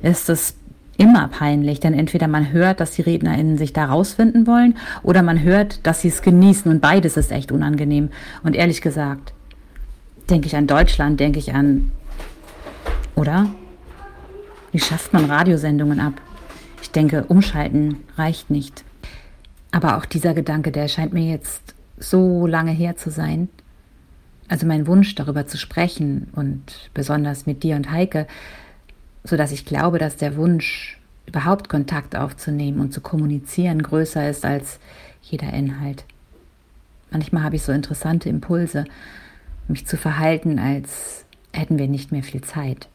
[0.01, 0.55] ist es
[0.97, 5.41] immer peinlich, denn entweder man hört, dass die RednerInnen sich da rausfinden wollen oder man
[5.41, 8.09] hört, dass sie es genießen und beides ist echt unangenehm.
[8.43, 9.33] Und ehrlich gesagt,
[10.29, 11.91] denke ich an Deutschland, denke ich an,
[13.15, 13.49] oder?
[14.71, 16.13] Wie schafft man Radiosendungen ab?
[16.81, 18.83] Ich denke, umschalten reicht nicht.
[19.71, 23.49] Aber auch dieser Gedanke, der scheint mir jetzt so lange her zu sein.
[24.47, 28.27] Also mein Wunsch darüber zu sprechen und besonders mit dir und Heike,
[29.23, 34.45] so dass ich glaube, dass der Wunsch, überhaupt Kontakt aufzunehmen und zu kommunizieren, größer ist
[34.45, 34.79] als
[35.21, 36.03] jeder Inhalt.
[37.11, 38.85] Manchmal habe ich so interessante Impulse,
[39.67, 42.89] mich zu verhalten, als hätten wir nicht mehr viel Zeit.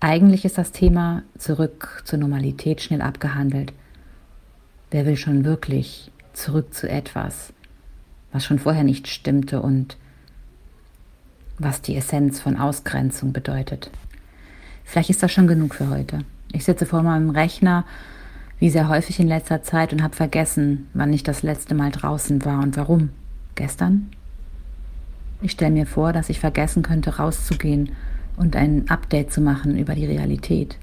[0.00, 3.72] Eigentlich ist das Thema zurück zur Normalität schnell abgehandelt.
[4.90, 7.52] Wer will schon wirklich zurück zu etwas,
[8.32, 9.96] was schon vorher nicht stimmte und
[11.58, 13.90] was die Essenz von Ausgrenzung bedeutet.
[14.84, 16.20] Vielleicht ist das schon genug für heute.
[16.52, 17.84] Ich sitze vor meinem Rechner,
[18.58, 22.44] wie sehr häufig in letzter Zeit, und habe vergessen, wann ich das letzte Mal draußen
[22.44, 23.10] war und warum.
[23.54, 24.08] Gestern?
[25.42, 27.90] Ich stelle mir vor, dass ich vergessen könnte, rauszugehen
[28.36, 30.78] und ein Update zu machen über die Realität.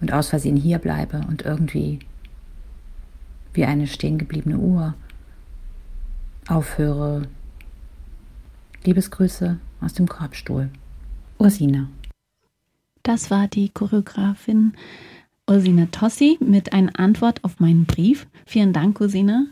[0.00, 2.00] Und aus Versehen hier bleibe und irgendwie
[3.54, 4.94] wie eine stehengebliebene Uhr
[6.46, 7.22] aufhöre
[8.84, 10.70] Liebesgrüße aus dem Korbstuhl.
[11.38, 11.88] Ursina.
[13.02, 14.74] Das war die Choreografin
[15.48, 18.26] Ursina Tossi mit einer Antwort auf meinen Brief.
[18.46, 19.46] Vielen Dank, Ursina,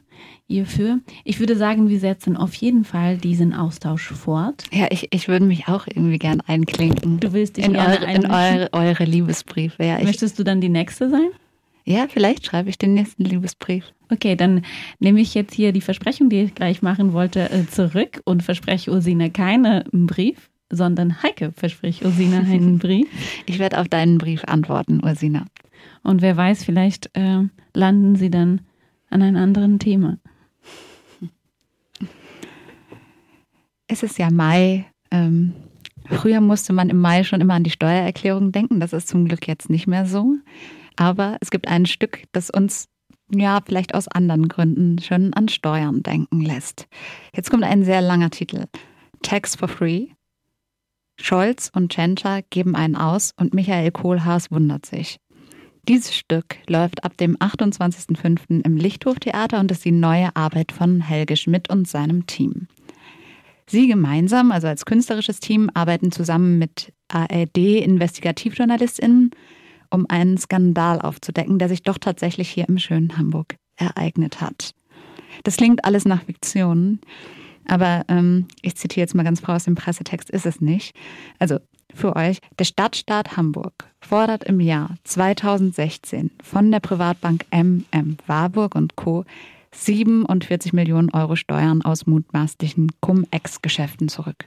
[0.47, 1.01] hierfür.
[1.25, 4.65] Ich würde sagen, wir setzen auf jeden Fall diesen Austausch fort.
[4.73, 7.21] Ja, ich, ich würde mich auch irgendwie gern einklinken.
[7.21, 9.85] Du willst dich in, eure, in eure, eure Liebesbriefe.
[9.85, 11.29] Ja, Möchtest du dann die nächste sein?
[11.85, 13.93] Ja, vielleicht schreibe ich den nächsten Liebesbrief.
[14.13, 14.63] Okay, dann
[14.99, 18.91] nehme ich jetzt hier die Versprechung, die ich gleich machen wollte, äh, zurück und verspreche
[18.91, 23.09] Ursina keinen Brief, sondern Heike verspricht Ursina einen Brief.
[23.47, 25.47] Ich werde auf deinen Brief antworten, Ursina.
[26.03, 28.61] Und wer weiß, vielleicht äh, landen sie dann
[29.09, 30.19] an einem anderen Thema.
[33.87, 34.85] Es ist ja Mai.
[35.11, 35.55] Ähm,
[36.05, 38.79] früher musste man im Mai schon immer an die Steuererklärung denken.
[38.79, 40.35] Das ist zum Glück jetzt nicht mehr so.
[40.97, 42.92] Aber es gibt ein Stück, das uns
[43.35, 46.89] ja, vielleicht aus anderen Gründen schon an Steuern denken lässt.
[47.35, 48.65] Jetzt kommt ein sehr langer Titel.
[49.23, 50.09] Tax for Free.
[51.21, 55.19] Scholz und Tschentscher geben einen aus und Michael Kohlhaas wundert sich.
[55.89, 58.65] Dieses Stück läuft ab dem 28.05.
[58.65, 62.69] im Lichthoftheater und ist die neue Arbeit von Helge Schmidt und seinem Team.
[63.67, 69.31] Sie gemeinsam, also als künstlerisches Team, arbeiten zusammen mit ARD-Investigativjournalistinnen,
[69.93, 74.73] um einen Skandal aufzudecken, der sich doch tatsächlich hier im schönen Hamburg ereignet hat.
[75.45, 77.01] Das klingt alles nach Fiktion,
[77.69, 80.95] aber ähm, ich zitiere jetzt mal ganz frei aus dem Pressetext, ist es nicht.
[81.39, 81.59] Also
[81.95, 88.97] für euch, der Stadtstaat Hamburg fordert im Jahr 2016 von der Privatbank MM Warburg und
[88.97, 89.25] Co.
[89.75, 94.47] 47 Millionen Euro Steuern aus mutmaßlichen Cum-Ex-Geschäften zurück.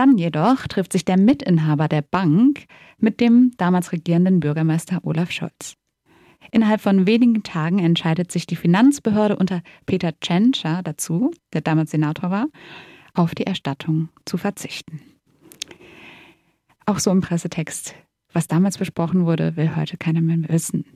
[0.00, 2.64] Dann jedoch trifft sich der Mitinhaber der Bank
[2.96, 5.74] mit dem damals regierenden Bürgermeister Olaf Scholz.
[6.50, 12.30] Innerhalb von wenigen Tagen entscheidet sich die Finanzbehörde unter Peter Tschentscher dazu, der damals Senator
[12.30, 12.46] war,
[13.12, 15.02] auf die Erstattung zu verzichten.
[16.86, 17.94] Auch so im Pressetext.
[18.32, 20.86] Was damals besprochen wurde, will heute keiner mehr wissen.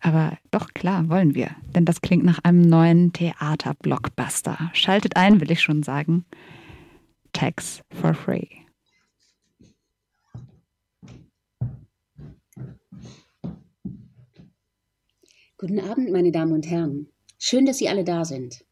[0.00, 4.72] Aber doch klar wollen wir, denn das klingt nach einem neuen Theater-Blockbuster.
[4.72, 6.24] Schaltet ein, will ich schon sagen.
[7.32, 8.46] Tax for free.
[15.56, 17.08] Guten Abend, meine Damen und Herren.
[17.38, 18.64] Schön, dass Sie alle da sind.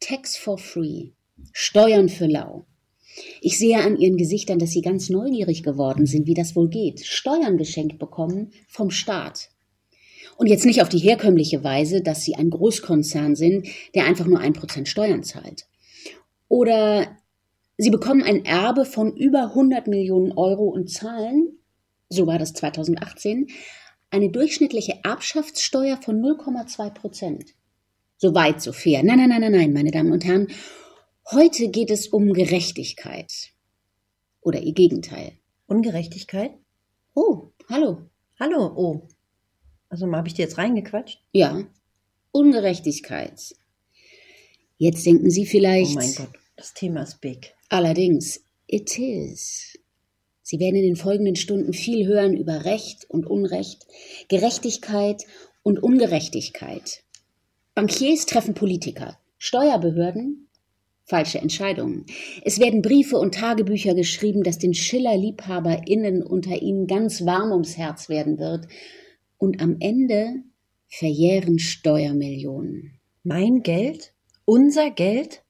[0.00, 1.10] Tax for free.
[1.52, 2.66] Steuern für lau.
[3.40, 7.00] Ich sehe an Ihren Gesichtern, dass Sie ganz neugierig geworden sind, wie das wohl geht.
[7.00, 9.50] Steuern geschenkt bekommen vom Staat.
[10.36, 14.40] Und jetzt nicht auf die herkömmliche Weise, dass Sie ein Großkonzern sind, der einfach nur
[14.40, 15.66] ein Prozent Steuern zahlt.
[16.48, 17.16] Oder
[17.76, 21.58] Sie bekommen ein Erbe von über 100 Millionen Euro und zahlen,
[22.08, 23.48] so war das 2018,
[24.10, 27.54] eine durchschnittliche Erbschaftssteuer von 0,2 Prozent.
[28.16, 29.02] So weit, so fair.
[29.02, 30.48] Nein, nein, nein, nein, nein, meine Damen und Herren.
[31.32, 33.32] Heute geht es um Gerechtigkeit.
[34.40, 35.32] Oder ihr Gegenteil.
[35.66, 36.52] Ungerechtigkeit?
[37.14, 38.02] Oh, hallo.
[38.38, 39.08] Hallo, oh.
[39.88, 41.22] Also habe ich dir jetzt reingequatscht?
[41.32, 41.64] Ja,
[42.30, 43.54] Ungerechtigkeit.
[44.76, 45.92] Jetzt denken Sie vielleicht.
[45.92, 47.53] Oh mein Gott, das Thema ist big.
[47.68, 49.78] Allerdings, it is.
[50.42, 53.86] Sie werden in den folgenden Stunden viel hören über Recht und Unrecht,
[54.28, 55.24] Gerechtigkeit
[55.62, 57.02] und Ungerechtigkeit.
[57.74, 60.44] Bankiers treffen Politiker, Steuerbehörden
[61.04, 62.06] falsche Entscheidungen.
[62.44, 68.08] Es werden Briefe und Tagebücher geschrieben, dass den Schiller-LiebhaberInnen unter ihnen ganz warm ums Herz
[68.08, 68.66] werden wird.
[69.36, 70.42] Und am Ende
[70.88, 72.98] verjähren Steuermillionen.
[73.22, 74.12] Mein Geld?
[74.44, 75.42] Unser Geld?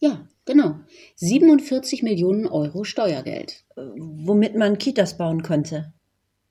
[0.00, 0.80] Ja, Genau.
[1.14, 3.64] 47 Millionen Euro Steuergeld.
[3.76, 5.92] Äh, womit man Kitas bauen könnte.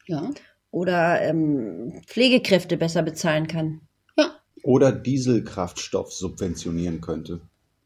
[0.08, 0.32] Ja.
[0.72, 3.82] Oder ähm, Pflegekräfte besser bezahlen kann.
[4.18, 4.40] Ja.
[4.64, 7.42] Oder Dieselkraftstoff subventionieren könnte.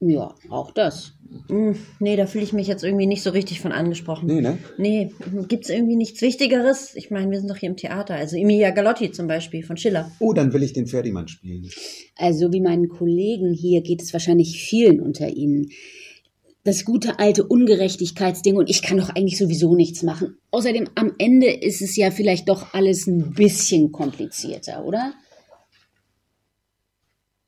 [0.10, 1.13] Ja, auch das.
[1.48, 4.28] Hm, nee, da fühle ich mich jetzt irgendwie nicht so richtig von angesprochen.
[4.28, 4.58] Nee, ne?
[4.78, 5.12] Nee,
[5.48, 6.96] gibt's irgendwie nichts Wichtigeres?
[6.96, 8.16] Ich meine, wir sind doch hier im Theater.
[8.16, 10.12] Also Emilia Galotti zum Beispiel von Schiller.
[10.20, 11.70] Oh, dann will ich den Ferdinand spielen.
[12.16, 15.70] Also wie meinen Kollegen hier geht es wahrscheinlich vielen unter ihnen.
[16.66, 20.38] Das gute alte Ungerechtigkeitsding und ich kann doch eigentlich sowieso nichts machen.
[20.52, 25.13] Außerdem am Ende ist es ja vielleicht doch alles ein bisschen komplizierter, oder?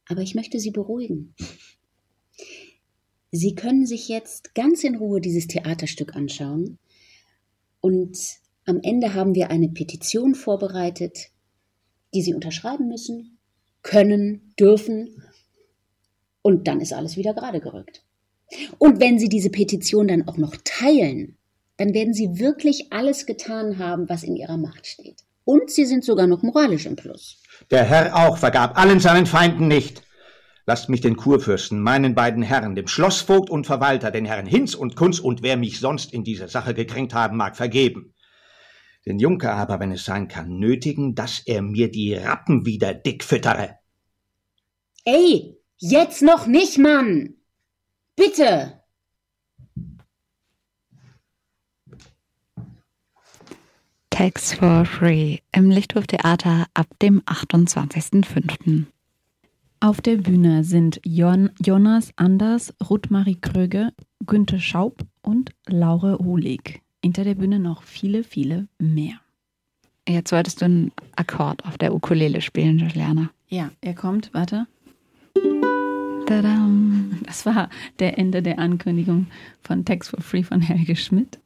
[0.07, 1.33] Aber ich möchte Sie beruhigen.
[3.35, 6.77] Sie können sich jetzt ganz in Ruhe dieses Theaterstück anschauen
[7.81, 8.17] und
[8.65, 11.31] am Ende haben wir eine Petition vorbereitet,
[12.13, 13.37] die Sie unterschreiben müssen,
[13.83, 15.21] können, dürfen
[16.41, 18.03] und dann ist alles wieder gerade gerückt.
[18.77, 21.37] Und wenn Sie diese Petition dann auch noch teilen,
[21.75, 25.25] dann werden Sie wirklich alles getan haben, was in Ihrer Macht steht.
[25.43, 27.41] Und Sie sind sogar noch moralisch im Plus.
[27.69, 30.03] Der Herr auch vergab allen seinen Feinden nicht.
[30.67, 34.95] Lasst mich den Kurfürsten, meinen beiden Herren, dem Schlossvogt und Verwalter, den Herren Hinz und
[34.95, 38.15] Kunz und wer mich sonst in dieser Sache gekränkt haben mag, vergeben.
[39.05, 43.23] Den Junker aber, wenn es sein kann, nötigen, dass er mir die Rappen wieder dick
[43.23, 43.77] füttere.
[45.03, 47.35] Ey, jetzt noch nicht, Mann!
[48.15, 48.81] Bitte!
[54.09, 58.85] Tax for Free im Lichthof Theater ab dem 28.05.
[59.85, 63.93] Auf der Bühne sind Jon Jonas Anders, Ruth-Marie Kröge,
[64.25, 66.81] Günther Schaub und Laure Hulig.
[67.03, 69.19] Hinter der Bühne noch viele, viele mehr.
[70.09, 73.29] Jetzt solltest du einen Akkord auf der Ukulele spielen, Juliana.
[73.47, 74.65] Ja, er kommt, warte.
[76.25, 77.11] Tadam.
[77.25, 77.69] Das war
[77.99, 79.27] der Ende der Ankündigung
[79.61, 81.39] von Text for Free von Helge Schmidt.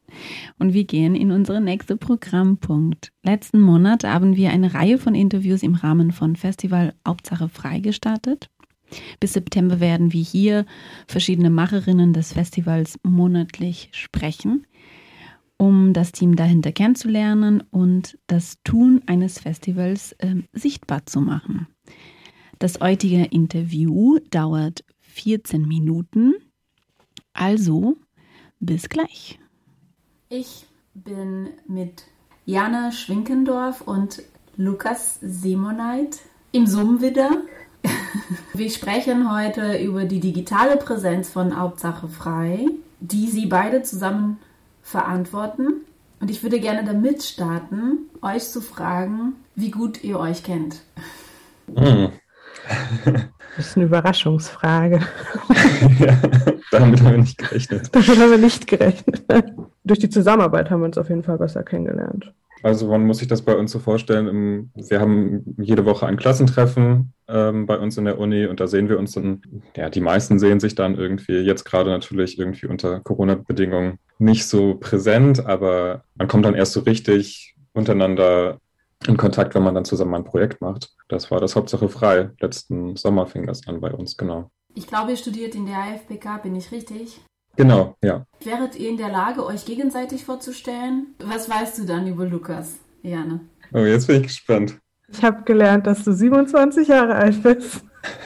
[0.57, 3.11] Und wir gehen in unseren nächsten Programmpunkt.
[3.23, 8.49] Letzten Monat haben wir eine Reihe von Interviews im Rahmen von Festival Hauptsache frei gestartet.
[9.19, 10.65] Bis September werden wir hier
[11.07, 14.65] verschiedene Macherinnen des Festivals monatlich sprechen,
[15.57, 21.67] um das Team dahinter kennenzulernen und das Tun eines Festivals äh, sichtbar zu machen.
[22.59, 26.33] Das heutige Interview dauert 14 Minuten.
[27.31, 27.95] Also,
[28.59, 29.39] bis gleich.
[30.27, 32.03] Ich bin mit
[32.43, 34.23] Jana Schwinkendorf und
[34.57, 36.19] Lukas Simoneit
[36.51, 37.43] im Zoom wieder.
[38.53, 42.65] Wir sprechen heute über die digitale Präsenz von Hauptsache frei,
[42.99, 44.37] die Sie beide zusammen
[44.81, 45.85] verantworten.
[46.19, 50.81] Und ich würde gerne damit starten, euch zu fragen, wie gut ihr euch kennt.
[51.73, 52.11] Hm.
[53.57, 54.99] Das ist eine Überraschungsfrage.
[55.99, 56.17] ja,
[56.71, 57.89] damit haben wir nicht gerechnet.
[57.91, 59.23] Damit haben wir nicht gerechnet.
[59.83, 62.31] Durch die Zusammenarbeit haben wir uns auf jeden Fall besser kennengelernt.
[62.63, 67.13] Also man muss sich das bei uns so vorstellen, wir haben jede Woche ein Klassentreffen
[67.27, 69.41] ähm, bei uns in der Uni und da sehen wir uns dann,
[69.75, 74.75] ja, die meisten sehen sich dann irgendwie, jetzt gerade natürlich irgendwie unter Corona-Bedingungen nicht so
[74.75, 78.59] präsent, aber man kommt dann erst so richtig untereinander
[79.07, 80.93] in Kontakt, wenn man dann zusammen ein Projekt macht.
[81.07, 82.31] Das war das Hauptsache frei.
[82.39, 84.51] Letzten Sommer fing das an bei uns, genau.
[84.75, 87.21] Ich glaube, ihr studiert in der AFBK, bin ich richtig?
[87.55, 88.25] Genau, ja.
[88.43, 91.15] Wäret ihr in der Lage, euch gegenseitig vorzustellen?
[91.19, 93.41] Was weißt du dann über Lukas, Jane?
[93.73, 94.79] Oh, jetzt bin ich gespannt.
[95.11, 97.83] Ich habe gelernt, dass du 27 Jahre alt bist.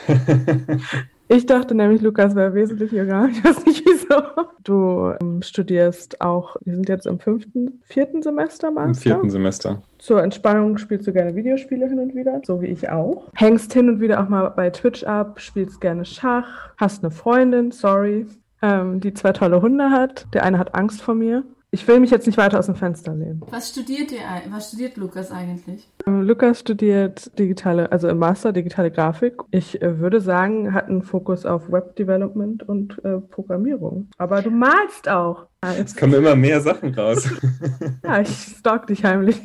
[1.34, 3.28] Ich dachte nämlich, Lukas wäre wesentlich jünger.
[3.32, 4.22] Ich weiß nicht wieso.
[4.64, 8.90] Du ähm, studierst auch, wir sind jetzt im fünften, vierten Semester, Master?
[8.90, 9.82] Im vierten Semester.
[9.98, 13.32] Zur Entspannung spielst du gerne Videospiele hin und wieder, so wie ich auch.
[13.34, 17.72] Hängst hin und wieder auch mal bei Twitch ab, spielst gerne Schach, hast eine Freundin,
[17.72, 18.28] sorry,
[18.62, 20.28] ähm, die zwei tolle Hunde hat.
[20.34, 21.44] Der eine hat Angst vor mir.
[21.74, 23.42] Ich will mich jetzt nicht weiter aus dem Fenster lehnen.
[23.50, 24.20] Was studiert ihr?
[24.52, 25.90] Was studiert Lukas eigentlich?
[26.06, 29.42] Ähm, Lukas studiert digitale, also im Master digitale Grafik.
[29.50, 34.08] Ich äh, würde sagen, hat einen Fokus auf Web Development und äh, Programmierung.
[34.20, 35.48] Aber du malst auch.
[35.62, 37.28] Es kommen immer mehr Sachen raus.
[38.04, 39.42] ja, ich stalk dich heimlich.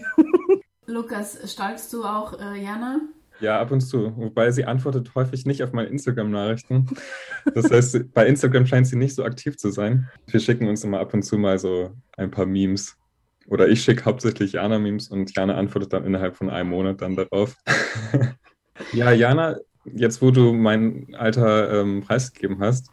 [0.87, 3.01] Lukas, stalkst du auch äh, Jana?
[3.41, 4.17] Ja, ab und zu.
[4.17, 6.89] Wobei sie antwortet häufig nicht auf meine Instagram-Nachrichten.
[7.55, 10.09] Das heißt, bei Instagram scheint sie nicht so aktiv zu sein.
[10.27, 12.97] Wir schicken uns immer ab und zu mal so ein paar Memes.
[13.47, 17.57] Oder ich schicke hauptsächlich Jana-Memes und Jana antwortet dann innerhalb von einem Monat dann darauf.
[18.93, 22.91] ja, Jana, jetzt wo du mein Alter ähm, preisgegeben hast,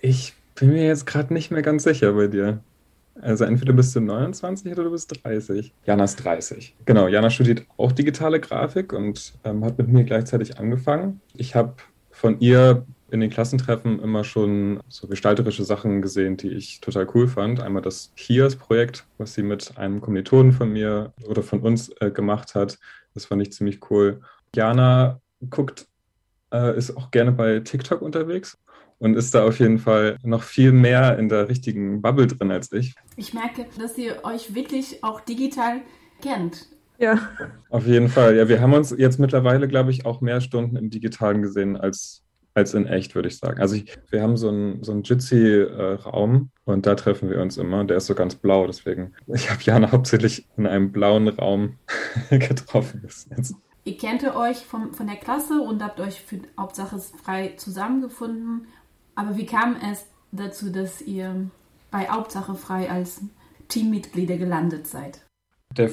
[0.00, 2.62] ich bin mir jetzt gerade nicht mehr ganz sicher bei dir.
[3.20, 5.72] Also entweder bist du 29 oder du bist 30.
[5.84, 6.76] Jana ist 30.
[6.84, 11.20] Genau, Jana studiert auch digitale Grafik und ähm, hat mit mir gleichzeitig angefangen.
[11.34, 11.74] Ich habe
[12.10, 17.28] von ihr in den Klassentreffen immer schon so gestalterische Sachen gesehen, die ich total cool
[17.28, 17.60] fand.
[17.60, 22.54] Einmal das Kias-Projekt, was sie mit einem Kommilitonen von mir oder von uns äh, gemacht
[22.54, 22.78] hat.
[23.12, 24.22] Das fand ich ziemlich cool.
[24.56, 25.86] Jana guckt,
[26.52, 28.58] äh, ist auch gerne bei TikTok unterwegs
[29.02, 32.70] und ist da auf jeden Fall noch viel mehr in der richtigen Bubble drin als
[32.70, 32.94] ich.
[33.16, 35.80] Ich merke, dass ihr euch wirklich auch digital
[36.22, 36.68] kennt.
[36.98, 37.18] Ja.
[37.68, 38.36] Auf jeden Fall.
[38.36, 42.22] Ja, wir haben uns jetzt mittlerweile, glaube ich, auch mehr Stunden im Digitalen gesehen als,
[42.54, 43.60] als in echt, würde ich sagen.
[43.60, 47.82] Also ich, wir haben so einen so Jitsi-Raum und da treffen wir uns immer.
[47.82, 49.14] Der ist so ganz blau, deswegen.
[49.26, 51.76] Ich habe Jana hauptsächlich in einem blauen Raum
[52.30, 53.02] getroffen.
[53.82, 58.68] Ihr kennt euch vom, von der Klasse und habt euch für Hauptsache frei zusammengefunden
[59.14, 61.50] aber wie kam es dazu, dass ihr
[61.90, 63.22] bei Hauptsache frei als
[63.68, 65.24] Teammitglieder gelandet seid?
[65.76, 65.90] Der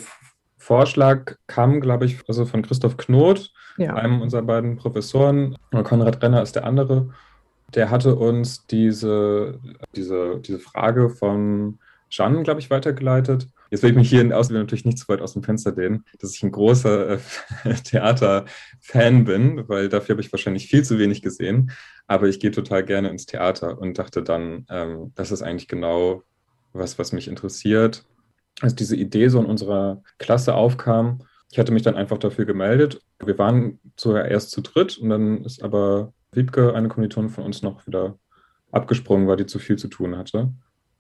[0.58, 3.94] Vorschlag kam, glaube ich, also von Christoph Knot, ja.
[3.94, 5.58] einem unserer beiden Professoren.
[5.84, 7.10] Konrad Renner ist der andere.
[7.74, 9.60] Der hatte uns diese,
[9.96, 13.48] diese, diese Frage von Jeanne, glaube ich, weitergeleitet.
[13.70, 16.04] Jetzt will ich mich hier in Ausbildung natürlich nicht zu weit aus dem Fenster lehnen,
[16.20, 17.20] dass ich ein großer äh,
[17.84, 21.72] Theater-Fan bin, weil dafür habe ich wahrscheinlich viel zu wenig gesehen.
[22.08, 26.24] Aber ich gehe total gerne ins Theater und dachte dann, ähm, das ist eigentlich genau
[26.74, 28.06] was, was mich interessiert.
[28.62, 31.20] Als diese Idee so in unserer Klasse aufkam,
[31.52, 33.02] ich hatte mich dann einfach dafür gemeldet.
[33.24, 37.62] Wir waren sogar erst zu dritt und dann ist aber Wiebke, eine Kommilitonin von uns,
[37.62, 38.18] noch wieder
[38.72, 40.54] abgesprungen, weil die zu viel zu tun hatte.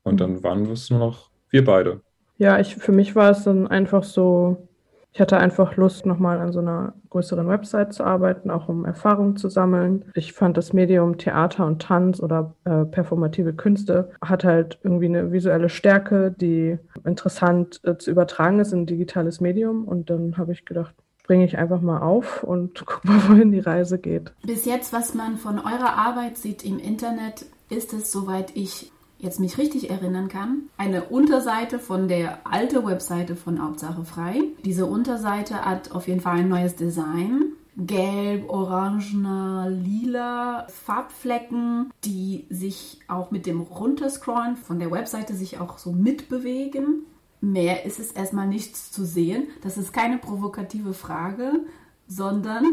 [0.03, 2.01] Und dann waren es nur noch wir beide.
[2.39, 4.69] Ja, ich, für mich war es dann einfach so,
[5.11, 9.35] ich hatte einfach Lust, nochmal an so einer größeren Website zu arbeiten, auch um Erfahrung
[9.35, 10.05] zu sammeln.
[10.15, 15.33] Ich fand das Medium Theater und Tanz oder äh, performative Künste hat halt irgendwie eine
[15.33, 19.83] visuelle Stärke, die interessant äh, zu übertragen ist in ein digitales Medium.
[19.85, 23.59] Und dann habe ich gedacht, springe ich einfach mal auf und gucke mal, wohin die
[23.59, 24.31] Reise geht.
[24.43, 29.39] Bis jetzt, was man von eurer Arbeit sieht im Internet, ist es, soweit ich jetzt
[29.39, 34.41] mich richtig erinnern kann, eine Unterseite von der alten Webseite von Hauptsache frei.
[34.65, 37.53] Diese Unterseite hat auf jeden Fall ein neues Design.
[37.77, 45.77] Gelb, orangener, lila Farbflecken, die sich auch mit dem Runterscrollen von der Webseite sich auch
[45.77, 47.05] so mitbewegen.
[47.41, 49.47] Mehr ist es erstmal nichts zu sehen.
[49.61, 51.61] Das ist keine provokative Frage,
[52.07, 52.65] sondern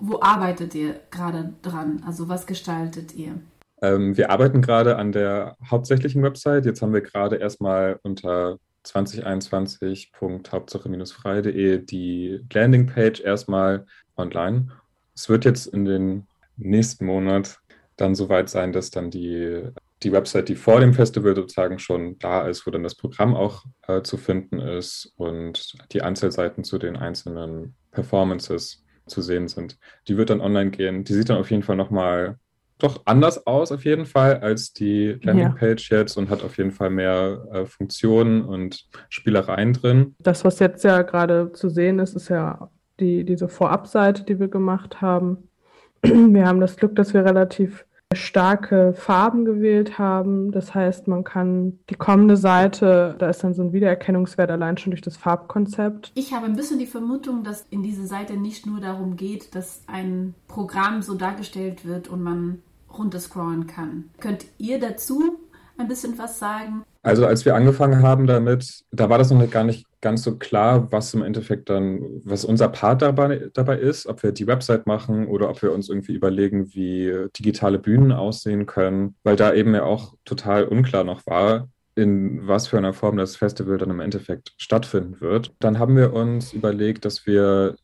[0.00, 2.02] wo arbeitet ihr gerade dran?
[2.06, 3.38] Also was gestaltet ihr?
[3.82, 6.64] Ähm, wir arbeiten gerade an der hauptsächlichen Website.
[6.66, 14.72] Jetzt haben wir gerade erstmal unter 2021.hauptsache-frei.de die Landingpage erstmal online.
[15.14, 17.58] Es wird jetzt in den nächsten Monat
[17.96, 19.64] dann soweit sein, dass dann die,
[20.02, 23.64] die Website, die vor dem Festival sozusagen schon da ist, wo dann das Programm auch
[23.88, 29.78] äh, zu finden ist und die Anzahlseiten zu den einzelnen Performances zu sehen sind.
[30.08, 31.04] Die wird dann online gehen.
[31.04, 32.38] Die sieht dann auf jeden Fall nochmal
[32.78, 35.98] doch anders aus, auf jeden Fall, als die Landingpage ja.
[35.98, 40.14] jetzt und hat auf jeden Fall mehr äh, Funktionen und Spielereien drin.
[40.18, 42.70] Das, was jetzt ja gerade zu sehen ist, ist ja
[43.00, 45.48] die, diese Vorabseite, die wir gemacht haben.
[46.02, 50.52] Wir haben das Glück, dass wir relativ starke Farben gewählt haben.
[50.52, 54.92] Das heißt, man kann die kommende Seite, da ist dann so ein Wiedererkennungswert allein schon
[54.92, 56.12] durch das Farbkonzept.
[56.14, 59.82] Ich habe ein bisschen die Vermutung, dass in dieser Seite nicht nur darum geht, dass
[59.86, 62.62] ein Programm so dargestellt wird und man
[62.98, 64.10] runterscrollen kann.
[64.20, 65.38] Könnt ihr dazu
[65.78, 66.84] ein bisschen was sagen?
[67.02, 70.90] Also als wir angefangen haben damit, da war das noch gar nicht ganz so klar,
[70.90, 75.28] was im Endeffekt dann, was unser Part dabei, dabei ist, ob wir die Website machen
[75.28, 79.84] oder ob wir uns irgendwie überlegen, wie digitale Bühnen aussehen können, weil da eben ja
[79.84, 84.52] auch total unklar noch war, in was für einer Form das Festival dann im Endeffekt
[84.58, 85.54] stattfinden wird.
[85.60, 87.76] Dann haben wir uns überlegt, dass wir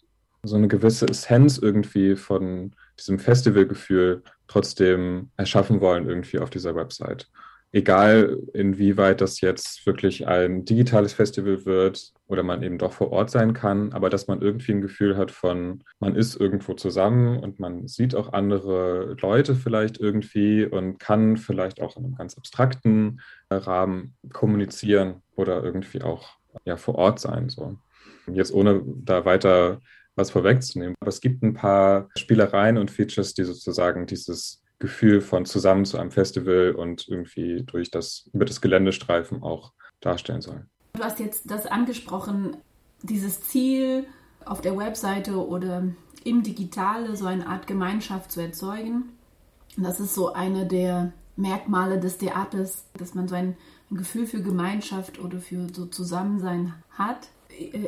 [0.45, 4.23] so eine gewisse Essenz irgendwie von diesem Festivalgefühl
[4.53, 7.29] trotzdem erschaffen wollen irgendwie auf dieser Website.
[7.75, 13.31] Egal, inwieweit das jetzt wirklich ein digitales Festival wird oder man eben doch vor Ort
[13.31, 17.61] sein kann, aber dass man irgendwie ein Gefühl hat von, man ist irgendwo zusammen und
[17.61, 23.23] man sieht auch andere Leute vielleicht irgendwie und kann vielleicht auch in einem ganz abstrakten
[23.51, 26.29] Rahmen kommunizieren oder irgendwie auch
[26.67, 27.49] ja, vor Ort sein.
[27.49, 27.79] So.
[28.27, 29.81] Jetzt ohne da weiter
[30.17, 30.95] was vorwegzunehmen.
[31.01, 35.99] Aber es gibt ein paar Spielereien und Features, die sozusagen dieses Gefühl von zusammen zu
[35.99, 40.69] einem Festival und irgendwie durch das, über das Geländestreifen auch darstellen sollen.
[40.95, 42.57] Du hast jetzt das angesprochen,
[43.03, 44.07] dieses Ziel
[44.45, 45.85] auf der Webseite oder
[46.25, 49.13] im Digitale so eine Art Gemeinschaft zu erzeugen.
[49.77, 53.57] das ist so eine der Merkmale des Theaters, dass man so ein
[53.91, 57.29] Gefühl für Gemeinschaft oder für so Zusammensein hat.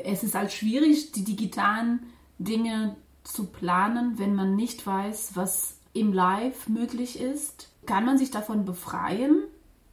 [0.04, 2.06] Es ist halt schwierig, die digitalen
[2.38, 7.70] Dinge zu planen, wenn man nicht weiß, was im Live möglich ist.
[7.86, 9.44] Kann man sich davon befreien,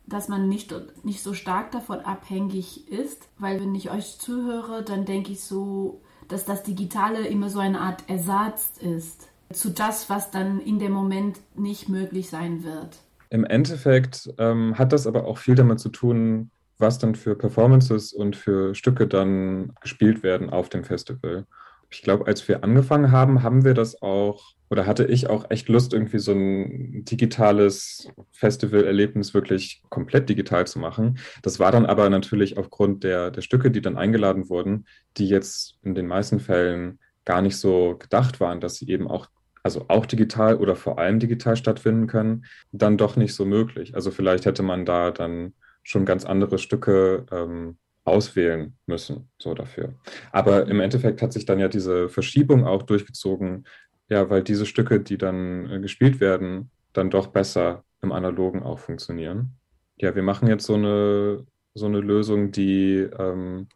[0.06, 0.74] dass man nicht,
[1.04, 3.28] nicht so stark davon abhängig ist?
[3.38, 7.80] Weil wenn ich euch zuhöre, dann denke ich so, dass das Digitale immer so eine
[7.80, 13.00] Art Ersatz ist zu das, was dann in dem Moment nicht möglich sein wird.
[13.30, 18.12] Im Endeffekt ähm, hat das aber auch viel damit zu tun, was dann für Performances
[18.12, 21.46] und für Stücke dann gespielt werden auf dem Festival
[21.92, 25.68] ich glaube, als wir angefangen haben, haben wir das auch, oder hatte ich auch echt
[25.68, 31.20] Lust, irgendwie so ein digitales Festivalerlebnis wirklich komplett digital zu machen.
[31.42, 34.86] Das war dann aber natürlich aufgrund der, der Stücke, die dann eingeladen wurden,
[35.18, 39.28] die jetzt in den meisten Fällen gar nicht so gedacht waren, dass sie eben auch
[39.64, 43.94] also auch digital oder vor allem digital stattfinden können, dann doch nicht so möglich.
[43.94, 49.94] Also vielleicht hätte man da dann schon ganz andere Stücke ähm, auswählen müssen, so dafür.
[50.32, 53.66] Aber im Endeffekt hat sich dann ja diese Verschiebung auch durchgezogen,
[54.10, 58.80] ja, weil diese Stücke, die dann äh, gespielt werden, dann doch besser im Analogen auch
[58.80, 59.54] funktionieren.
[59.98, 63.68] Ja, wir machen jetzt so eine, so eine Lösung, die ähm,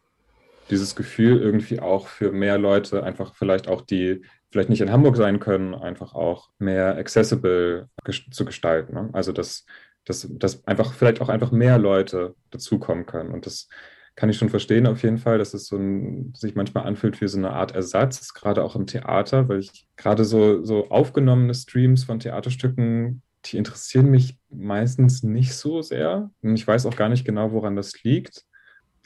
[0.70, 5.16] dieses Gefühl irgendwie auch für mehr Leute einfach vielleicht auch die vielleicht nicht in Hamburg
[5.16, 7.88] sein können, einfach auch mehr accessible
[8.30, 8.94] zu gestalten.
[8.94, 9.10] Ne?
[9.12, 9.64] Also dass,
[10.04, 13.32] dass, dass einfach vielleicht auch einfach mehr Leute dazukommen können.
[13.32, 13.68] Und das
[14.16, 17.28] kann ich schon verstehen auf jeden Fall, dass es so ein, sich manchmal anfühlt wie
[17.28, 22.04] so eine Art Ersatz, gerade auch im Theater, weil ich gerade so, so aufgenommene Streams
[22.04, 26.30] von Theaterstücken, die interessieren mich meistens nicht so sehr.
[26.42, 28.44] Und ich weiß auch gar nicht genau, woran das liegt.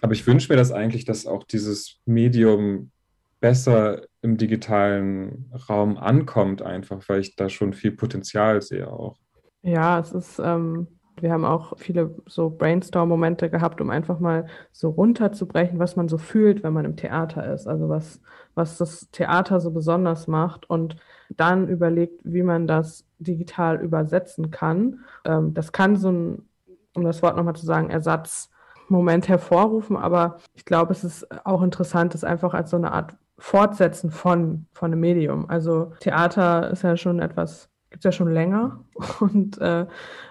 [0.01, 2.93] Aber ich wünsche mir das eigentlich, dass auch dieses Medium
[3.41, 9.19] besser im digitalen Raum ankommt, einfach, weil ich da schon viel Potenzial sehe auch.
[9.63, 10.87] Ja, es ist ähm,
[11.21, 16.19] Wir haben auch viele so Brainstorm-Momente gehabt, um einfach mal so runterzubrechen, was man so
[16.19, 17.67] fühlt, wenn man im Theater ist.
[17.67, 18.21] Also was,
[18.55, 20.97] was das Theater so besonders macht und
[21.31, 25.01] dann überlegt, wie man das digital übersetzen kann.
[25.25, 26.49] Ähm, das kann so ein,
[26.95, 32.15] um das Wort nochmal zu sagen, Ersatzmoment hervorrufen, aber ich glaube, es ist auch interessant,
[32.15, 35.49] es einfach als so eine Art Fortsetzen von, von einem Medium.
[35.49, 38.81] Also Theater ist ja schon etwas gibt es ja schon länger
[39.21, 39.87] und, äh,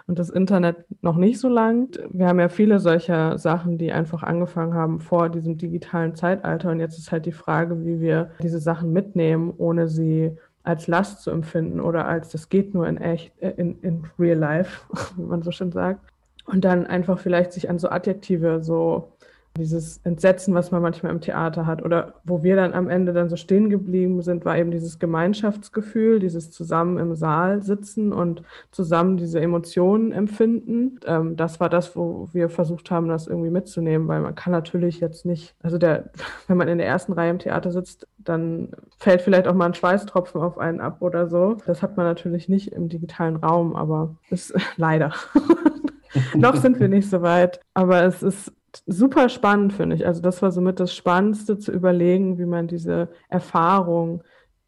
[0.08, 1.90] und das Internet noch nicht so lang.
[2.10, 6.72] Wir haben ja viele solcher Sachen, die einfach angefangen haben vor diesem digitalen Zeitalter.
[6.72, 11.22] Und jetzt ist halt die Frage, wie wir diese Sachen mitnehmen, ohne sie als Last
[11.22, 14.82] zu empfinden oder als das geht nur in echt, äh, in, in real life,
[15.18, 16.02] wie man so schön sagt.
[16.46, 19.12] Und dann einfach vielleicht sich an so Adjektive so
[19.60, 23.30] dieses Entsetzen, was man manchmal im Theater hat oder wo wir dann am Ende dann
[23.30, 28.42] so stehen geblieben sind, war eben dieses Gemeinschaftsgefühl, dieses zusammen im Saal sitzen und
[28.72, 31.00] zusammen diese Emotionen empfinden.
[31.06, 35.00] Ähm, das war das, wo wir versucht haben, das irgendwie mitzunehmen, weil man kann natürlich
[35.00, 36.10] jetzt nicht, also der,
[36.48, 39.74] wenn man in der ersten Reihe im Theater sitzt, dann fällt vielleicht auch mal ein
[39.74, 41.58] Schweißtropfen auf einen ab oder so.
[41.66, 45.14] Das hat man natürlich nicht im digitalen Raum, aber ist leider.
[46.36, 48.52] Noch sind wir nicht so weit, aber es ist
[48.86, 50.06] super spannend, finde ich.
[50.06, 54.24] Also das war somit das Spannendste zu überlegen, wie man diese Erfahrung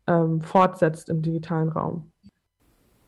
[0.07, 2.11] ähm, fortsetzt im digitalen Raum.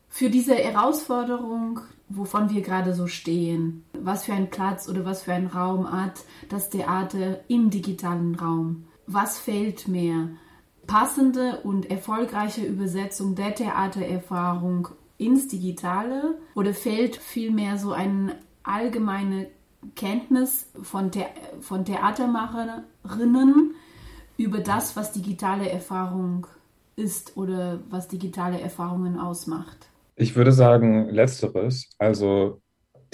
[0.08, 5.32] Für diese Herausforderung, wovon wir gerade so stehen, was für ein Platz oder was für
[5.32, 8.84] ein Raum hat das Theater im digitalen Raum?
[9.06, 10.30] Was fehlt mir?
[10.86, 14.88] Passende und erfolgreiche Übersetzung der Theatererfahrung
[15.18, 19.48] ins Digitale oder fehlt vielmehr so eine allgemeine
[19.94, 21.24] Kenntnis von, The
[21.60, 23.74] von Theatermacherinnen
[24.36, 26.46] über das, was digitale Erfahrung
[26.96, 29.88] ist oder was digitale Erfahrungen ausmacht?
[30.16, 31.90] Ich würde sagen, letzteres.
[31.98, 32.60] Also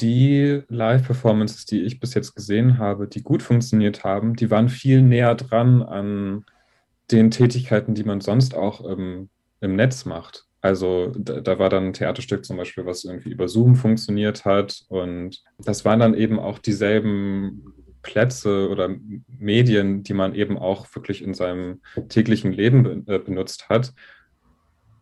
[0.01, 5.03] die Live-Performances, die ich bis jetzt gesehen habe, die gut funktioniert haben, die waren viel
[5.03, 6.45] näher dran an
[7.11, 9.29] den Tätigkeiten, die man sonst auch im,
[9.61, 10.47] im Netz macht.
[10.63, 14.83] Also da, da, war dann ein Theaterstück zum Beispiel, was irgendwie über Zoom funktioniert hat.
[14.89, 18.95] Und das waren dann eben auch dieselben Plätze oder
[19.39, 23.95] Medien, die man eben auch wirklich in seinem täglichen Leben be äh, benutzt hat.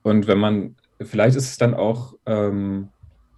[0.02, 2.88] Und wenn man, vielleicht ist es dann auch ähm,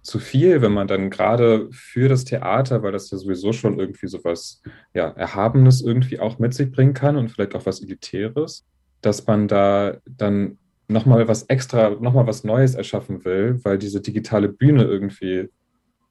[0.01, 4.07] zu viel, wenn man dann gerade für das Theater, weil das ja sowieso schon irgendwie
[4.07, 4.61] so was
[4.93, 8.65] ja, Erhabenes irgendwie auch mit sich bringen kann und vielleicht auch was Elitäres,
[9.01, 10.57] dass man da dann
[10.91, 15.49] nochmal was extra, nochmal was Neues erschaffen will, weil diese digitale Bühne irgendwie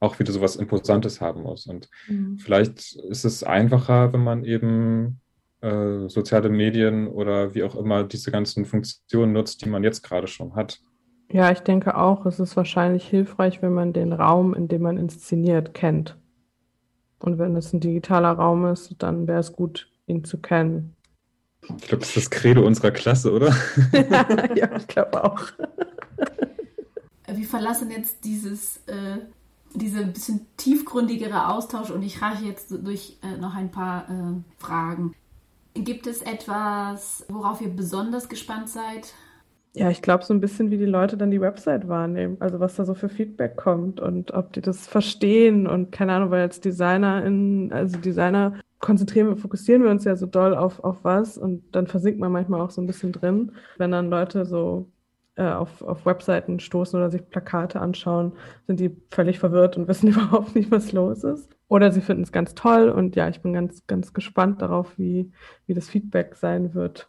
[0.01, 1.67] auch wieder so was Imposantes haben muss.
[1.67, 2.39] Und mhm.
[2.39, 5.21] vielleicht ist es einfacher, wenn man eben
[5.61, 10.27] äh, soziale Medien oder wie auch immer diese ganzen Funktionen nutzt, die man jetzt gerade
[10.27, 10.81] schon hat.
[11.31, 14.97] Ja, ich denke auch, es ist wahrscheinlich hilfreich, wenn man den Raum, in dem man
[14.97, 16.17] inszeniert, kennt.
[17.21, 20.97] Und wenn es ein digitaler Raum ist, dann wäre es gut, ihn zu kennen.
[21.63, 23.55] Ich glaube, das ist das Credo unserer Klasse, oder?
[24.57, 25.43] ja, ich glaube auch.
[27.27, 29.19] Wir verlassen jetzt dieses, äh,
[29.75, 35.15] diese bisschen tiefgründigere Austausch und ich reiche jetzt durch äh, noch ein paar äh, Fragen.
[35.75, 39.15] Gibt es etwas, worauf ihr besonders gespannt seid?
[39.73, 42.75] Ja, ich glaube so ein bisschen, wie die Leute dann die Website wahrnehmen, also was
[42.75, 46.61] da so für Feedback kommt und ob die das verstehen und keine Ahnung, weil als
[46.61, 51.39] Designer in, also Designer konzentrieren wir, fokussieren wir uns ja so doll auf, auf was
[51.39, 53.53] und dann versinkt man manchmal auch so ein bisschen drin.
[53.79, 54.91] Wenn dann Leute so
[55.37, 58.33] äh, auf, auf Webseiten stoßen oder sich Plakate anschauen,
[58.67, 61.49] sind die völlig verwirrt und wissen überhaupt nicht, was los ist.
[61.69, 65.31] Oder sie finden es ganz toll und ja, ich bin ganz, ganz gespannt darauf, wie,
[65.67, 67.09] wie das Feedback sein wird.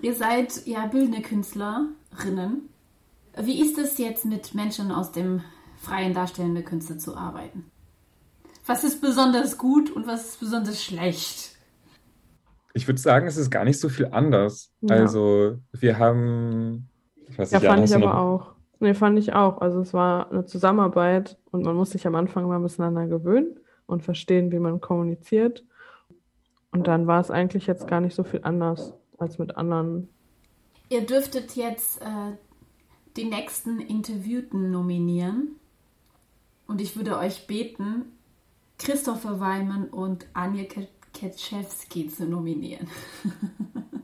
[0.00, 2.68] Ihr seid ja bildende Künstlerinnen.
[3.38, 5.42] Wie ist es jetzt mit Menschen aus dem
[5.78, 7.70] freien darstellenden Künste zu arbeiten?
[8.66, 11.56] Was ist besonders gut und was ist besonders schlecht?
[12.74, 14.72] Ich würde sagen, es ist gar nicht so viel anders.
[14.80, 14.96] Ja.
[14.96, 16.88] Also, wir haben.
[17.28, 18.52] Ich weiß nicht, ja, fand ich aber auch.
[18.80, 19.60] Nee, fand ich auch.
[19.60, 24.02] Also, es war eine Zusammenarbeit und man muss sich am Anfang mal miteinander gewöhnen und
[24.02, 25.64] verstehen, wie man kommuniziert.
[26.70, 30.08] Und dann war es eigentlich jetzt gar nicht so viel anders als mit anderen.
[30.88, 32.36] Ihr dürftet jetzt äh,
[33.16, 35.56] die nächsten Interviewten nominieren.
[36.66, 38.06] Und ich würde euch beten,
[38.78, 40.64] Christopher Weimann und Anja
[41.12, 42.88] Ketschewski zu nominieren.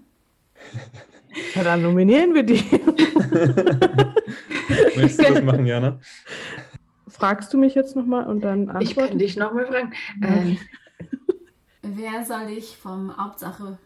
[1.54, 2.54] Ja, dann nominieren wir die.
[4.96, 6.00] Möchtest du das machen, Jana?
[7.06, 8.82] Fragst du mich jetzt nochmal und dann antworten?
[8.82, 9.92] Ich kann dich nochmal fragen.
[10.22, 10.58] Ähm.
[11.82, 13.78] Wer soll ich vom Hauptsache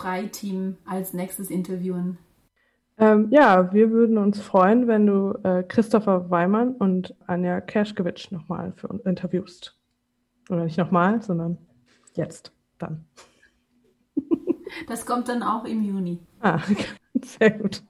[0.00, 2.18] Freiteam als nächstes interviewen?
[2.98, 8.72] Ähm, ja, wir würden uns freuen, wenn du äh, Christopher Weimann und Anja Kerschkewitsch nochmal
[8.76, 9.76] für uns interviewst.
[10.50, 11.58] Oder nicht nochmal, sondern
[12.14, 13.04] jetzt, dann.
[14.86, 16.20] Das kommt dann auch im Juni.
[16.40, 16.60] Ah,
[17.24, 17.82] sehr gut.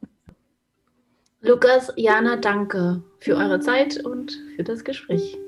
[1.43, 5.39] Lukas, Jana, danke für eure Zeit und für das Gespräch.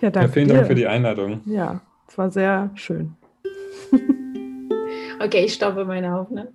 [0.00, 0.28] Ja, danke.
[0.28, 0.54] Ja, vielen dir.
[0.54, 1.42] Dank für die Einladung.
[1.44, 3.14] Ja, es war sehr schön.
[5.20, 6.52] Okay, ich stoppe meine Aufnahme.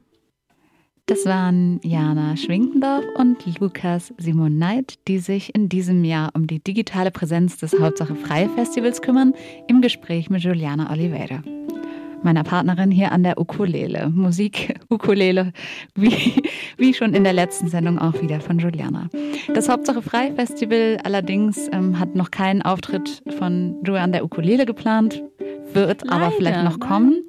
[1.07, 6.63] Das waren Jana Schwinkendorf und Lukas Simon Neid, die sich in diesem Jahr um die
[6.63, 9.33] digitale Präsenz des Hauptsache Frei Festivals kümmern,
[9.67, 11.43] im Gespräch mit Juliana Oliveira.
[12.23, 14.09] Meiner Partnerin hier an der Ukulele.
[14.09, 15.53] Musik, Ukulele,
[15.95, 16.43] wie,
[16.77, 19.09] wie schon in der letzten Sendung auch wieder von Juliana.
[19.53, 24.65] Das Hauptsache Frei Festival allerdings ähm, hat noch keinen Auftritt von Julian an der Ukulele
[24.65, 25.23] geplant,
[25.73, 27.23] wird aber Leider, vielleicht noch kommen.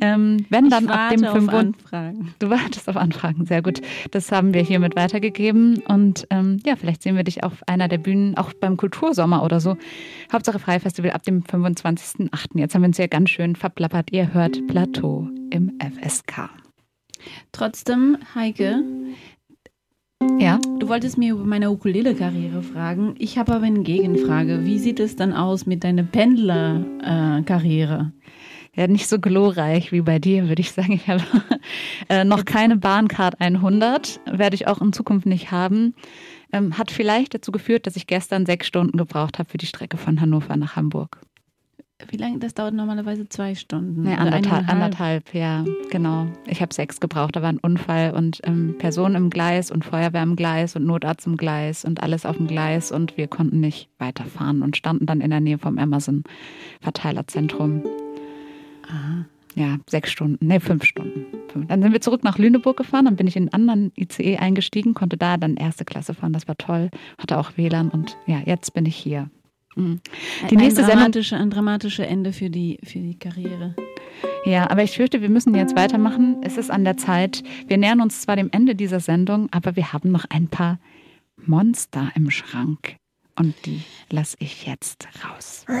[0.00, 1.84] Ähm, wenn dann ab dem auf 25.
[1.84, 2.34] Anfragen.
[2.38, 3.80] Du wartest auf Anfragen, sehr gut.
[4.10, 5.82] Das haben wir hiermit weitergegeben.
[5.88, 9.60] Und ähm, ja, vielleicht sehen wir dich auf einer der Bühnen, auch beim Kultursommer oder
[9.60, 9.76] so.
[10.32, 12.58] Hauptsache Freifestival ab dem 25.08.
[12.58, 14.12] Jetzt haben wir uns ja ganz schön verplappert.
[14.12, 16.48] Ihr hört Plateau im FSK.
[17.52, 18.82] Trotzdem, Heike,
[20.38, 23.14] Ja, du wolltest mir über meine Ukulele-Karriere fragen.
[23.18, 24.64] Ich habe aber eine Gegenfrage.
[24.64, 28.12] Wie sieht es dann aus mit deiner Pendler-Karriere?
[28.76, 30.94] ja, nicht so glorreich wie bei dir, würde ich sagen.
[30.94, 31.22] Ich habe
[32.08, 35.94] äh, noch keine Bahncard 100, werde ich auch in Zukunft nicht haben.
[36.52, 39.96] Ähm, hat vielleicht dazu geführt, dass ich gestern sechs Stunden gebraucht habe für die Strecke
[39.96, 41.20] von Hannover nach Hamburg.
[42.08, 42.40] Wie lange?
[42.40, 44.02] Das dauert normalerweise zwei Stunden.
[44.02, 46.26] Nee, anderthalb, anderthalb, ja, genau.
[46.46, 47.36] Ich habe sechs gebraucht.
[47.36, 51.24] Da war ein Unfall und ähm, Personen im Gleis und Feuerwehr im Gleis und Notarzt
[51.26, 55.20] im Gleis und alles auf dem Gleis und wir konnten nicht weiterfahren und standen dann
[55.20, 57.84] in der Nähe vom Amazon-Verteilerzentrum.
[58.88, 59.26] Ah.
[59.56, 61.26] Ja, sechs Stunden, nee, fünf Stunden.
[61.68, 64.94] Dann sind wir zurück nach Lüneburg gefahren, dann bin ich in einen anderen ICE eingestiegen,
[64.94, 68.74] konnte da dann erste Klasse fahren, das war toll, hatte auch WLAN und ja, jetzt
[68.74, 69.30] bin ich hier.
[69.76, 70.00] Mhm.
[70.50, 73.74] Die ein, nächste ein, dramatische, ein dramatisches Ende für die, für die Karriere.
[74.44, 76.36] Ja, aber ich fürchte, wir müssen jetzt weitermachen.
[76.42, 77.42] Es ist an der Zeit.
[77.66, 80.78] Wir nähern uns zwar dem Ende dieser Sendung, aber wir haben noch ein paar
[81.36, 82.96] Monster im Schrank.
[83.36, 85.64] Und die lasse ich jetzt raus.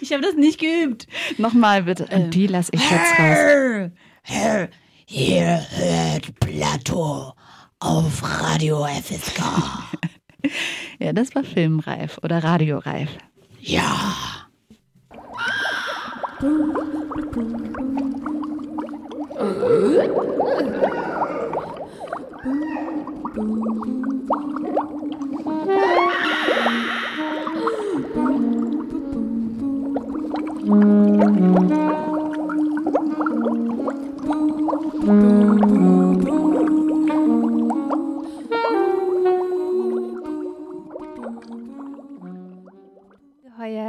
[0.00, 1.06] Ich habe das nicht geübt.
[1.36, 2.06] Nochmal bitte.
[2.06, 3.90] Und die lasse ich jetzt raus.
[5.10, 7.34] Ihr hört Plateau
[7.78, 9.42] auf Radio FSK.
[11.00, 13.10] Ja, das war filmreif oder radioreif.
[13.60, 14.48] Ja.
[30.68, 30.94] Ungeheuer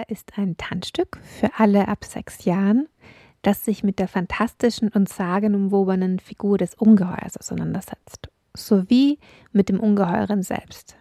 [0.10, 2.88] ist ein Tanzstück für alle ab sechs Jahren,
[3.42, 9.20] das sich mit der fantastischen und sagenumwobenen Figur des Ungeheuers auseinandersetzt, sowie
[9.52, 10.98] mit dem Ungeheuren selbst.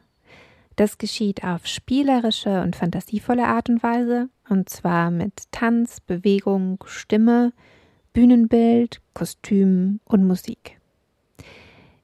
[0.76, 7.52] Das geschieht auf spielerische und fantasievolle Art und Weise, und zwar mit Tanz, Bewegung, Stimme,
[8.12, 10.78] Bühnenbild, Kostüm und Musik.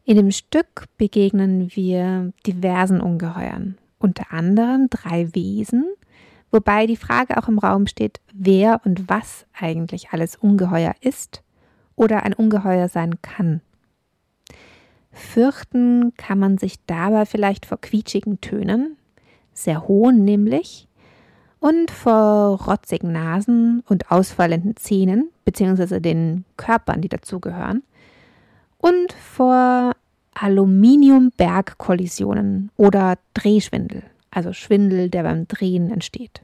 [0.05, 5.87] In dem Stück begegnen wir diversen Ungeheuern, unter anderem drei Wesen,
[6.55, 11.43] wobei die Frage auch im Raum steht, wer und was eigentlich alles Ungeheuer ist
[11.97, 13.61] oder ein Ungeheuer sein kann.
[15.11, 18.97] Fürchten kann man sich dabei vielleicht vor quietschigen Tönen,
[19.53, 20.89] sehr hohen nämlich,
[21.59, 27.83] und vor rotzigen Nasen und ausfallenden Zähnen, beziehungsweise den Körpern, die dazugehören,
[28.79, 29.93] und vor
[30.35, 34.03] Aluminiumbergkollisionen oder Drehschwindel,
[34.35, 36.43] also Schwindel, der beim Drehen entsteht.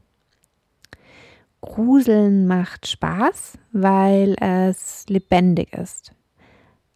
[1.61, 6.13] Gruseln macht Spaß, weil es lebendig ist.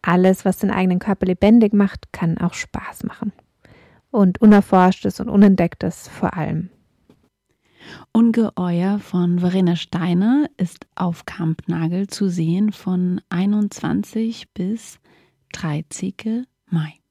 [0.01, 3.31] Alles, was den eigenen Körper lebendig macht, kann auch Spaß machen.
[4.11, 6.69] Und Unerforschtes und Unentdecktes vor allem.
[8.11, 14.99] Ungeheuer von Verena Steiner ist auf Kampnagel zu sehen von 21 bis
[15.53, 16.45] 30.
[16.69, 17.04] Mai.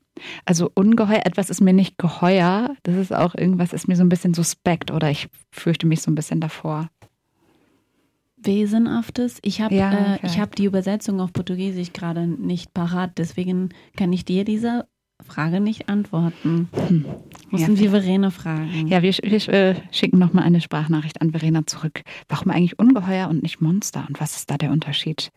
[0.44, 2.74] Also ungeheuer, etwas ist mir nicht geheuer.
[2.82, 6.10] Das ist auch irgendwas, ist mir so ein bisschen suspekt oder ich fürchte mich so
[6.10, 6.88] ein bisschen davor.
[8.36, 9.38] Wesenhaftes.
[9.42, 14.12] Ich habe Ja, äh, ich hab die Übersetzung auf Portugiesisch gerade nicht parat, deswegen kann
[14.12, 14.86] ich dir diese
[15.26, 16.68] Frage nicht antworten.
[17.50, 17.80] Müssen Ja.
[17.80, 18.86] wir Verena fragen.
[18.88, 22.02] Ja, wir, wir äh, schicken nochmal eine Sprachnachricht an Verena zurück.
[22.28, 24.04] Warum eigentlich Ungeheuer und nicht Monster?
[24.08, 25.30] Und was ist da der Unterschied?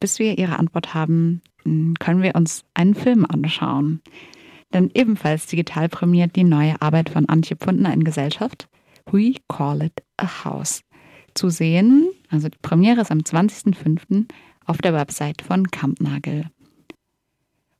[0.00, 4.00] Bis wir ihre Antwort haben, mh, können wir uns einen Film anschauen.
[4.72, 8.68] Denn ebenfalls digital prämiert die neue Arbeit von Antje Pfundner in Gesellschaft.
[9.10, 10.82] We Call It a House.
[11.34, 14.26] Zu sehen, also die Premiere ist am 20.05.
[14.66, 16.50] auf der Website von Kampnagel.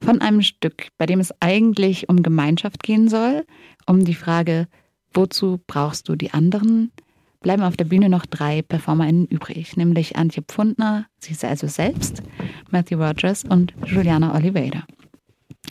[0.01, 3.45] Von einem Stück, bei dem es eigentlich um Gemeinschaft gehen soll,
[3.87, 4.69] um die Frage,
[5.13, 6.93] wozu brauchst du die anderen,
[7.41, 12.23] bleiben auf der Bühne noch drei PerformerInnen übrig, nämlich Antje Pfundner, sie ist also selbst,
[12.71, 14.85] Matthew Rogers und Juliana Oliveira.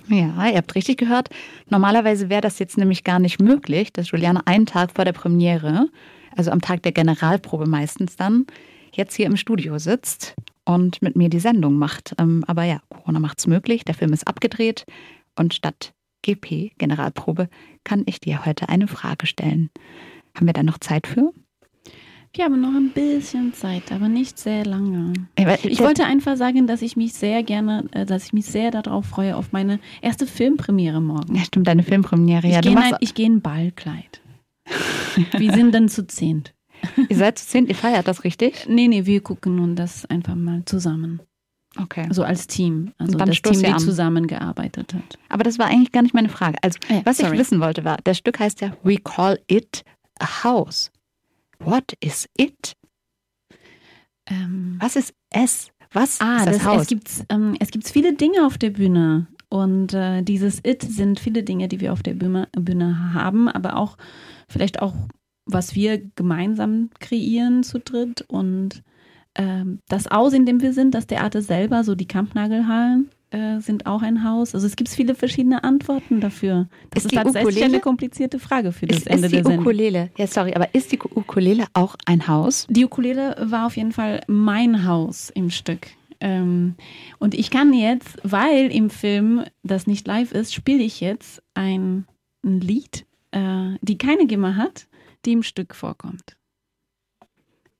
[0.09, 1.29] Ja, ihr habt richtig gehört.
[1.69, 5.89] Normalerweise wäre das jetzt nämlich gar nicht möglich, dass Juliana einen Tag vor der Premiere,
[6.35, 8.45] also am Tag der Generalprobe meistens dann,
[8.93, 10.35] jetzt hier im Studio sitzt
[10.67, 12.13] und mit mir die Sendung macht.
[12.19, 13.85] Ähm, aber ja, Corona macht es möglich.
[13.85, 14.85] Der Film ist abgedreht
[15.35, 15.93] und statt
[16.23, 17.47] GP, Generalprobe,
[17.83, 19.69] kann ich dir heute eine Frage stellen.
[20.35, 21.31] Haben wir da noch Zeit für?
[22.33, 25.13] Wir haben noch ein bisschen Zeit, aber nicht sehr lange.
[25.63, 29.05] Ich wollte einfach sagen, dass ich mich sehr gerne, äh, dass ich mich sehr darauf
[29.05, 31.33] freue, auf meine erste Filmpremiere morgen.
[31.33, 32.45] Ja, stimmt, deine Filmpremiere.
[32.45, 34.21] Ich Ja, du gehe in, ich gehe in Ballkleid.
[35.37, 36.53] Wir sind dann zu zehnt.
[37.09, 38.65] ihr seid zu zehn, ihr feiert das richtig?
[38.67, 41.21] Nee, nee, wir gucken nun das einfach mal zusammen.
[41.79, 42.05] Okay.
[42.09, 42.93] Also als Team.
[42.97, 43.79] Also Und dann das Team, die an.
[43.79, 45.19] zusammengearbeitet hat.
[45.29, 46.57] Aber das war eigentlich gar nicht meine Frage.
[46.63, 47.33] Also, Ja, was sorry.
[47.33, 49.83] ich wissen wollte war, das Stück heißt ja We Call It
[50.19, 50.91] a House.
[51.59, 52.73] What is it?
[54.29, 55.69] Ähm, Was ist es?
[55.93, 56.81] Was Ah, ist das, das, Haus?
[56.83, 61.19] es gibt ähm, es gibt viele Dinge auf der Bühne und äh, dieses It sind
[61.19, 63.97] viele Dinge, die wir auf der Bühne, Bühne haben, aber auch
[64.49, 64.93] vielleicht auch
[65.47, 68.83] was wir gemeinsam kreieren zu dritt und
[69.35, 73.85] ähm, das Haus, in dem wir sind, das Theater selber, so die Kampnagelhallen äh, sind
[73.85, 74.55] auch ein Haus.
[74.55, 76.67] Also es gibt viele verschiedene Antworten dafür.
[76.91, 77.65] Das Ist ist, tatsächlich Ukulele?
[77.65, 79.65] eine komplizierte Frage für das ist, Ende ist die der Sendung.
[79.65, 80.09] Ukulele?
[80.17, 82.65] Ja, sorry, aber ist die Ukulele auch ein Haus?
[82.69, 85.87] Die Ukulele war auf jeden Fall mein Haus im Stück.
[86.19, 86.75] Ähm,
[87.19, 92.07] und ich kann jetzt, weil im Film das nicht live ist, spiele ich jetzt ein,
[92.43, 94.86] ein Lied, äh, die keine Gimmer hat,
[95.25, 96.37] die im Stück vorkommt.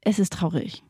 [0.02, 0.84] Es ist traurig.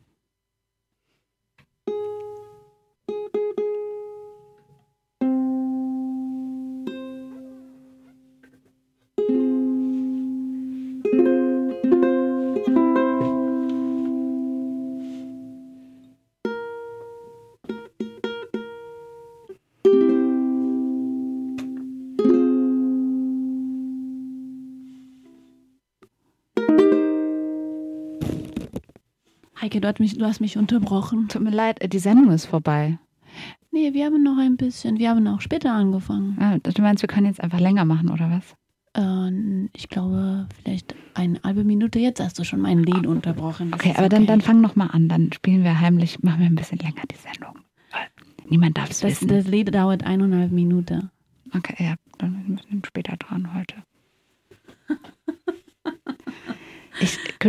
[29.68, 31.28] Heike, du hast mich, du hast mich unterbrochen.
[31.28, 32.98] Tut mir leid, äh, die Sendung ist vorbei.
[33.70, 34.98] Nee, wir haben noch ein bisschen.
[34.98, 36.38] Wir haben auch später angefangen.
[36.40, 38.56] Ah, du meinst, wir können jetzt einfach länger machen, oder was?
[38.96, 41.98] Äh, ich glaube, vielleicht eine halbe Minute.
[41.98, 43.70] Jetzt hast du schon mein Lied unterbrochen.
[43.70, 45.10] Das Okay, aber dann, dann fang noch mal an.
[45.10, 47.58] Dann spielen wir heimlich, machen wir ein bisschen länger die Sendung.
[48.48, 49.28] Niemand darf es wissen.
[49.28, 51.10] das Lied dauert eineinhalb Minuten.
[51.54, 53.74] Okay, ja, dann sind wir ein bisschen später dran heute.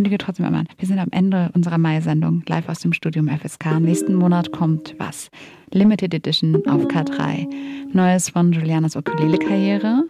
[0.09, 0.67] Kündige trotzdem an.
[0.79, 3.79] Wir sind am Ende unserer Mai-Sendung live aus dem Studium FSK.
[3.79, 5.29] Nächsten Monat kommt was?
[5.71, 7.47] Limited Edition auf K3.
[7.93, 10.05] Neues von Julianas Ukulele-Karriere.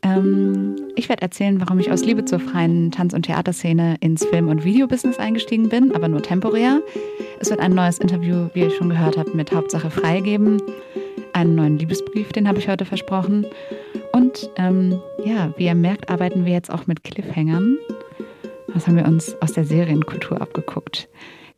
[0.00, 4.48] Ähm, ich werde erzählen, warum ich aus Liebe zur freien Tanz- und Theaterszene ins Film-
[4.48, 6.80] und Videobusiness eingestiegen bin, aber nur temporär.
[7.38, 10.62] Es wird ein neues Interview, wie ihr schon gehört habt, mit Hauptsache frei geben.
[11.34, 13.44] Einen neuen Liebesbrief, den habe ich heute versprochen.
[14.12, 17.76] Und ähm, ja, wie ihr merkt, arbeiten wir jetzt auch mit Cliffhangern.
[18.76, 21.08] Das haben wir uns aus der Serienkultur abgeguckt.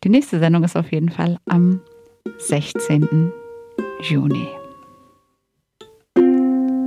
[0.05, 1.81] Die nächste Sendung ist auf jeden Fall am
[2.39, 3.33] 16.
[4.03, 4.47] Juni.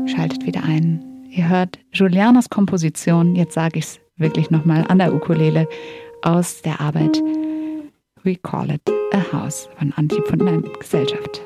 [0.07, 1.03] schaltet wieder ein.
[1.29, 5.67] Ihr hört Julianas Komposition, jetzt sage ich es wirklich nochmal an der Ukulele,
[6.21, 7.21] aus der Arbeit
[8.23, 11.41] We Call It a House von Antje von der Gesellschaft.